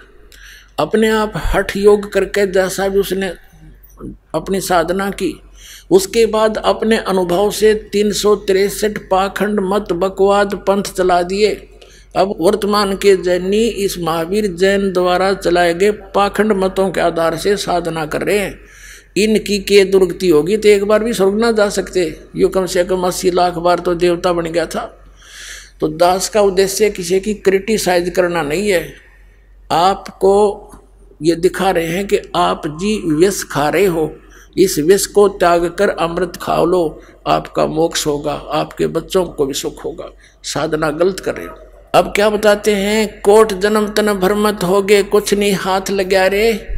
अपने 0.79 1.09
आप 1.09 1.33
हठ 1.47 1.77
योग 1.77 2.13
करके 2.13 2.47
जैसा 2.47 2.89
भी 2.89 2.99
उसने 2.99 3.29
अपनी 4.35 4.61
साधना 4.61 5.11
की 5.11 5.35
उसके 5.91 6.27
बाद 6.27 6.57
अपने 6.57 6.97
अनुभव 6.99 7.51
से 7.51 7.75
तीन 7.93 8.13
पाखंड 9.11 9.61
मत 9.63 9.93
बकवाद 9.93 10.55
पंथ 10.69 10.83
चला 10.97 11.23
दिए। 11.23 11.55
अब 12.17 12.35
वर्तमान 12.41 12.97
के 12.97 13.17
जैनी 13.17 13.67
इस 13.67 13.99
महावीर 13.99 14.47
जैन 14.47 14.93
द्वारा 14.93 15.33
चलाए 15.35 15.75
गए 15.75 15.91
पाखंड 16.15 16.53
मतों 16.53 16.91
के 16.91 17.01
आधार 17.01 17.37
से 17.37 17.57
साधना 17.57 18.07
कर 18.07 18.23
रहे 18.23 18.39
हैं। 18.39 18.59
इनकी 19.17 19.59
के 19.59 19.85
दुर्गति 19.85 20.29
होगी 20.29 20.57
तो 20.57 20.69
एक 20.69 20.85
बार 20.85 21.05
भी 21.05 21.13
स्वर्ग 21.13 21.39
ना 21.41 21.51
जा 21.53 21.69
सकते। 21.69 22.03
यो 22.37 22.49
कम 22.49 22.67
से 22.67 22.85
कम 22.85 23.07
अस्सी 23.07 23.31
लाख 23.31 23.59
बार 23.59 23.79
तो 23.79 23.95
देवता 23.95 24.33
बन 24.33 24.45
गया 24.45 24.67
था। 24.67 24.85
तो 25.81 25.89
दास 25.89 26.29
का 26.29 26.41
उद्देश्य 26.41 26.91
किसी 26.91 27.21
की 27.21 27.35
क्रिटिसाइज 27.35 28.11
करना 28.11 28.43
नहीं 28.43 28.69
है। 28.69 28.95
आपको 29.71 30.35
ये 31.23 31.35
दिखा 31.37 31.71
रहे 31.71 31.87
हैं 31.87 32.07
कि 32.07 32.19
आप 32.37 32.63
जी 32.81 33.01
व्यस 33.07 33.43
खा 33.45 33.69
रहे 33.69 33.87
हो। 33.87 34.07
इस 34.57 34.79
विष 34.79 35.07
को 35.07 35.29
त्याग 35.29 35.67
कर 35.69 35.89
अमृत 35.89 36.37
खा 36.43 36.57
लो। 36.63 37.01
आपका 37.27 37.67
मोक्ष 37.67 38.07
होगा, 38.07 38.33
आपके 38.33 38.87
बच्चों 38.87 39.25
को 39.25 39.47
भी 39.47 39.55
सुख 39.55 39.85
होगा। 39.85 40.11
साधना 40.43 40.91
गलत 40.91 41.21
कर 41.21 41.35
रहे 41.35 41.47
हो। 41.47 41.55
अब 41.95 42.13
क्या 42.17 42.31
बताते 42.31 42.75
हैं? 42.75 43.21
कोट 43.21 43.53
जन्म 43.53 43.89
तन 43.89 44.13
भरमत 44.13 44.65
हो 44.65 44.83
गए 44.83 45.03
कुछ 45.03 45.35
नहीं 45.35 45.53
हाथ 45.53 45.91
लगा 45.91 46.27
रे। 46.27 46.77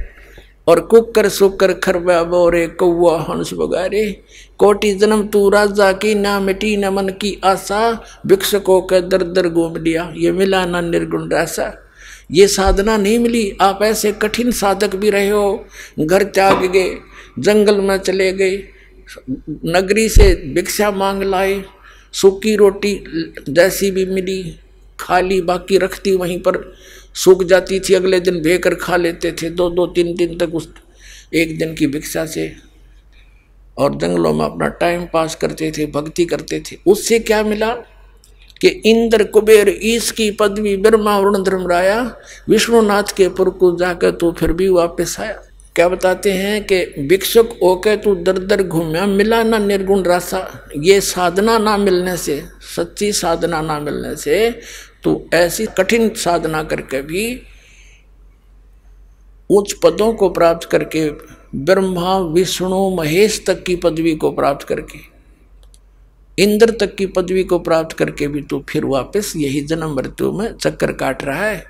और 0.68 0.80
कुकर 0.80 1.28
सुकर 1.28 1.72
खरबा 1.72 2.22
बोरे 2.22 2.66
कौआ 2.66 3.20
हंस 3.20 3.50
बगारे 3.54 4.22
कोटि 4.58 4.92
जन्म 4.94 5.26
तू 5.26 5.48
राजा 5.50 5.92
की 5.92 6.14
ना 6.14 6.40
मिटी, 6.40 6.76
न 6.76 6.88
मन 6.88 7.08
की 7.08 7.40
आशा। 7.44 8.02
भिक्षकों 8.26 8.80
के 8.80 9.00
दर 9.00 9.22
दर 9.22 9.48
घूम 9.48 9.76
लिया, 9.76 10.12
ये 10.16 10.32
मिला 10.32 10.64
ना 10.66 10.80
निर्गुण 10.80 11.30
रासा 11.30 11.87
ये 12.30 12.48
साधना 12.48 12.96
नहीं 12.96 13.18
मिली। 13.18 13.56
आप 13.60 13.78
ऐसे 13.82 14.12
कठिन 14.12 14.50
साधक 14.50 14.96
भी 14.96 15.10
रहे 15.10 15.28
हो। 15.28 15.66
घर 16.00 16.22
त्याग 16.22 16.64
गए, 16.64 16.96
जंगल 17.38 17.80
में 17.80 17.96
चले 17.96 18.32
गए, 18.32 18.68
नगरी 19.66 20.08
से 20.08 20.34
भिक्षा 20.34 20.90
मांग 20.90 21.22
लाए, 21.22 21.64
सूखी 22.12 22.56
रोटी 22.56 23.04
जैसी 23.48 23.90
भी 23.90 24.06
मिली, 24.06 24.56
खाली 25.00 25.40
बाकी 25.40 25.78
रखती 25.78 26.14
वहीं 26.14 26.38
पर। 26.38 26.74
सूख 27.14 27.44
जाती 27.44 27.80
थी, 27.80 27.94
अगले 27.94 28.20
दिन 28.20 28.42
भेकर 28.42 28.74
खा 28.74 28.96
लेते 28.96 29.32
थे। 29.32 29.50
दो 29.50 29.70
दो, 29.70 29.86
तीन 29.86 30.14
दिन 30.16 30.38
तक 30.38 30.54
उस, 30.54 30.68
एक 31.34 31.58
दिन 31.58 31.74
की 31.74 31.86
भिक्षा 31.86 32.26
से। 32.26 32.52
और 33.78 33.94
जंगलों 33.94 34.34
में 34.34 34.44
अपना 34.44 34.68
टाइम 34.68 35.06
पास 35.12 35.34
करते 35.34 35.72
थे, 35.78 35.86
भक्ति 35.86 36.24
करते 36.24 36.60
थे। 36.60 36.76
उससे 36.86 37.18
क्या 37.18 37.42
मिला? 37.42 37.76
कि 38.60 38.68
इंद्र 38.86 39.24
कुबेर 39.24 39.68
ईस 39.82 40.10
की 40.12 40.30
पदवी 40.30 40.76
ब्रह्मा 40.76 41.18
वरुण 41.18 41.42
धर्मराया 41.42 42.00
विष्णुनाथ 42.48 43.14
के 43.16 43.28
पुर 43.28 43.50
को 43.50 43.76
जाकर 43.76 44.10
तो 44.10 44.32
फिर 44.32 44.52
भी 44.52 44.68
वापस 44.68 45.16
आया। 45.20 45.42
क्या 45.76 45.88
बताते 45.88 46.32
हैं 46.32 46.62
कि 46.64 46.84
भिक्षुक 47.00 47.50
ओके 47.62 47.96
तू 47.96 48.14
दर 48.16 48.38
दर 48.38 48.62
घूमया, 48.62 49.06
मिला 49.06 49.42
ना 49.42 49.58
निर्गुण 49.58 50.02
रासा। 50.02 50.40
ये 50.76 51.00
साधना 51.00 51.58
ना 51.58 51.76
मिलने 51.76 52.16
से, 52.16 52.42
सच्ची 52.76 53.12
साधना 53.12 53.60
ना 53.62 53.78
मिलने 53.80 54.14
से, 54.16 54.50
तू 55.04 55.20
ऐसी 55.34 55.66
कठिन 55.78 56.08
साधना 56.16 56.62
करके 56.62 57.02
भी 57.02 57.42
उच्च 59.50 59.72
पदों 59.82 60.12
को 60.12 60.28
प्राप्त 60.30 60.68
करके 60.68 61.08
ब्रह्मा, 61.54 62.18
विष्णु, 62.18 62.88
महेश 62.96 63.42
तक 63.46 63.62
की 63.64 63.76
पदवी 63.76 64.14
को 64.14 64.30
प्राप्त 64.30 64.66
करके 64.68 64.98
इंद्र 66.38 66.76
तक 66.80 66.94
की 66.94 67.06
पदवी 67.06 67.42
को 67.44 67.58
प्राप्त 67.58 67.96
करके 67.96 68.26
भी 68.28 68.40
तो 68.42 68.64
फिर 68.68 68.84
वापस 68.84 69.32
यही 69.36 69.60
जन्म 69.60 69.94
मृत्यु 69.96 70.32
में 70.32 70.52
चक्कर 70.54 70.92
काट 70.92 71.24
रहा 71.24 71.44
है। 71.44 71.64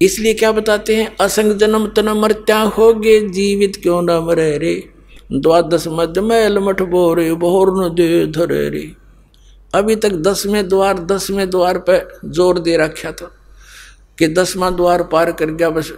इसलिए 0.00 0.34
क्या 0.34 0.52
बताते 0.52 0.96
हैं? 0.96 1.16
असंग 1.20 1.52
जन्म 1.58 1.86
तन 1.86 2.08
मरत्या 2.18 2.60
हो 2.70 2.92
गे 2.94 3.20
जीवित 3.28 3.76
क्यों 3.82 4.00
न 4.02 4.18
मरे 4.26 4.56
रे? 4.58 4.74
द्वादश 5.32 5.84
मध्य 5.88 6.20
मैल 6.20 6.58
मठ 6.58 6.82
बोरे, 6.82 7.32
बोर 7.34 7.72
न 7.76 7.94
दे 7.94 8.26
धरे 8.26 8.68
रे। 8.68 8.90
अभी 9.74 9.96
तक 9.96 10.12
दसवें 10.22 10.68
द्वार 10.68 10.98
दसवें 11.04 11.48
द्वार 11.50 11.78
पर 11.78 12.20
ज़ोर 12.26 12.58
दे 12.58 12.76
रखा 12.76 13.12
था 13.12 13.30
कि 14.18 14.26
दसवा 14.28 14.70
द्वार 14.70 15.02
पार 15.02 15.32
कर 15.32 15.50
गया, 15.50 15.70
बस 15.70 15.92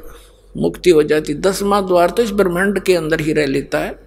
मुक्ति 0.55 0.91
हो 0.91 1.03
जाती। 1.03 1.35
दसवा 1.37 1.81
द्वार 1.81 2.11
तो 2.11 2.23
इस 2.23 2.31
ब्रह्मांड 2.33 2.81
के 2.81 2.95
अंदर 2.95 3.21
ही 3.21 3.33
रह 3.33 3.47
लेता 3.47 3.79
है। 3.79 3.99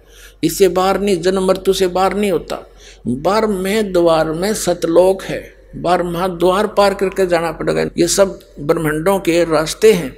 इससे 0.44 0.68
बाहर 0.70 1.00
नहीं, 1.00 1.20
जन्म 1.20 1.46
मृत्यु 1.46 1.74
से 1.74 1.86
बाहर 1.88 2.16
नहीं 2.16 2.30
होता। 2.30 2.66
बारहवें 3.08 3.92
द्वार 3.92 4.32
में 4.32 4.54
सतलोक 4.54 5.22
है। 5.22 5.54
बार 5.76 6.02
महा 6.02 6.28
द्वार 6.28 6.66
पार 6.66 6.94
करके 6.94 7.26
जाना 7.26 7.52
पड़ेगा। 7.52 7.82
ये 7.82 8.08
सब 8.08 8.40
ब्रह्मांडों 8.60 9.20
के 9.20 9.44
रास्ते 9.44 9.92
हैं। 9.92 10.16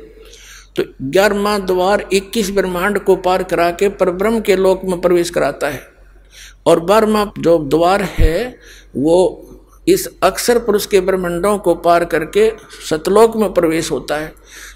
तो 0.77 0.83
ग्यारहवा 1.03 1.59
द्वार 1.59 2.09
इक्कीस 2.12 2.51
ब्रह्मांड 2.51 2.99
को 2.99 3.16
पार 3.16 3.42
करा 3.42 3.71
के 3.71 3.88
परब्रह्म 3.88 4.40
के 4.40 4.57
लोक 4.57 4.81
में 4.85 5.01
प्रवेश 5.01 5.31
कराता 5.31 5.68
है। 5.68 5.81
और 6.66 6.81
बारहवा 6.81 7.33
जो 7.38 7.59
द्वार 7.59 8.03
है, 8.03 8.57
वो 8.97 9.49
इस 9.88 10.09
अक्षर 10.23 10.59
पुरुष 10.59 10.87
के 10.87 11.01
ब्रह्मांडों 11.01 11.59
को 11.59 11.75
पार 11.75 12.05
करके 12.05 12.53
सतलोक 12.90 13.37
में 13.37 13.53
प्रवेश 13.53 13.90
होता 13.90 14.16
है। 14.16 14.33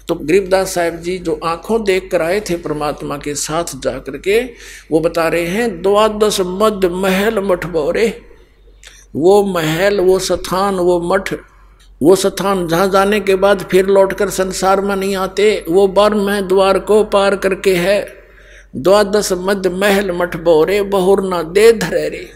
तो 0.07 0.15
गरीबदास 0.15 0.73
साहेब 0.73 0.95
जी 0.95 1.17
जो 1.17 1.39
आँखों 1.43 1.83
देख 1.83 2.09
कर 2.11 2.21
आए 2.21 2.39
थे 2.39 2.55
परमात्मा 2.55 3.17
के 3.17 3.35
साथ 3.35 3.63
जा 3.75 3.91
कर 3.91 4.17
के, 4.17 4.41
वो 4.91 4.99
बता 4.99 5.27
रहे 5.27 5.45
हैं, 5.45 5.81
द्वादश 5.81 6.41
मध्य 6.41 6.89
महल 6.89 7.39
मठ 7.39 7.65
बोरे, 7.65 8.21
वो 9.15 9.43
महल, 9.43 9.99
वो 9.99 10.19
स्थान, 10.19 10.75
वो 10.75 10.99
मठ, 11.01 11.33
वो 12.01 12.15
स्थान, 12.15 12.67
जहाँ 12.67 12.89
जाने 12.89 13.19
के 13.19 13.35
बाद 13.35 13.65
फिर 13.71 13.85
लौटकर 13.85 14.29
संसार 14.29 14.81
में 14.81 14.95
नहीं 14.95 15.15
आते, 15.15 15.65
वो 15.69 15.87
में 16.15 16.47
द्वार 16.47 16.79
को 16.79 17.03
पार 17.03 17.35
करके 17.35 17.75
है। 17.75 18.17
द्वादश 18.75 19.29
मध्य 19.33 19.69
महल 19.69 20.11
मठ 20.11 20.35
बोरे, 20.37 20.81
बहुर 20.81 21.21
न 21.23 21.43
दे 21.53 21.71
धरे 21.71 22.29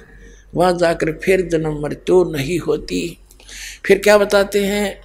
वहाँ 0.55 0.77
जाकर 0.77 1.11
फिर 1.11 1.41
जन्म 1.41 1.81
मृत्यु 1.81 2.23
नहीं 2.23 2.59
होती। 2.59 3.17
फिर 3.85 3.99
क्या 3.99 4.17
बताते 4.17 4.65
हैं? 4.65 5.01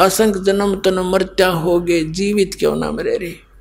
असंख्य 0.00 0.40
जन्म 0.40 0.74
तन 0.76 0.98
मृत्या 0.98 1.48
हो 1.48 1.80
गए 1.80 2.04
जीवित 2.04 2.54
क्यों 2.58 2.76
ना 2.76 2.90
मरे 2.90 3.16
रे? 3.16 3.52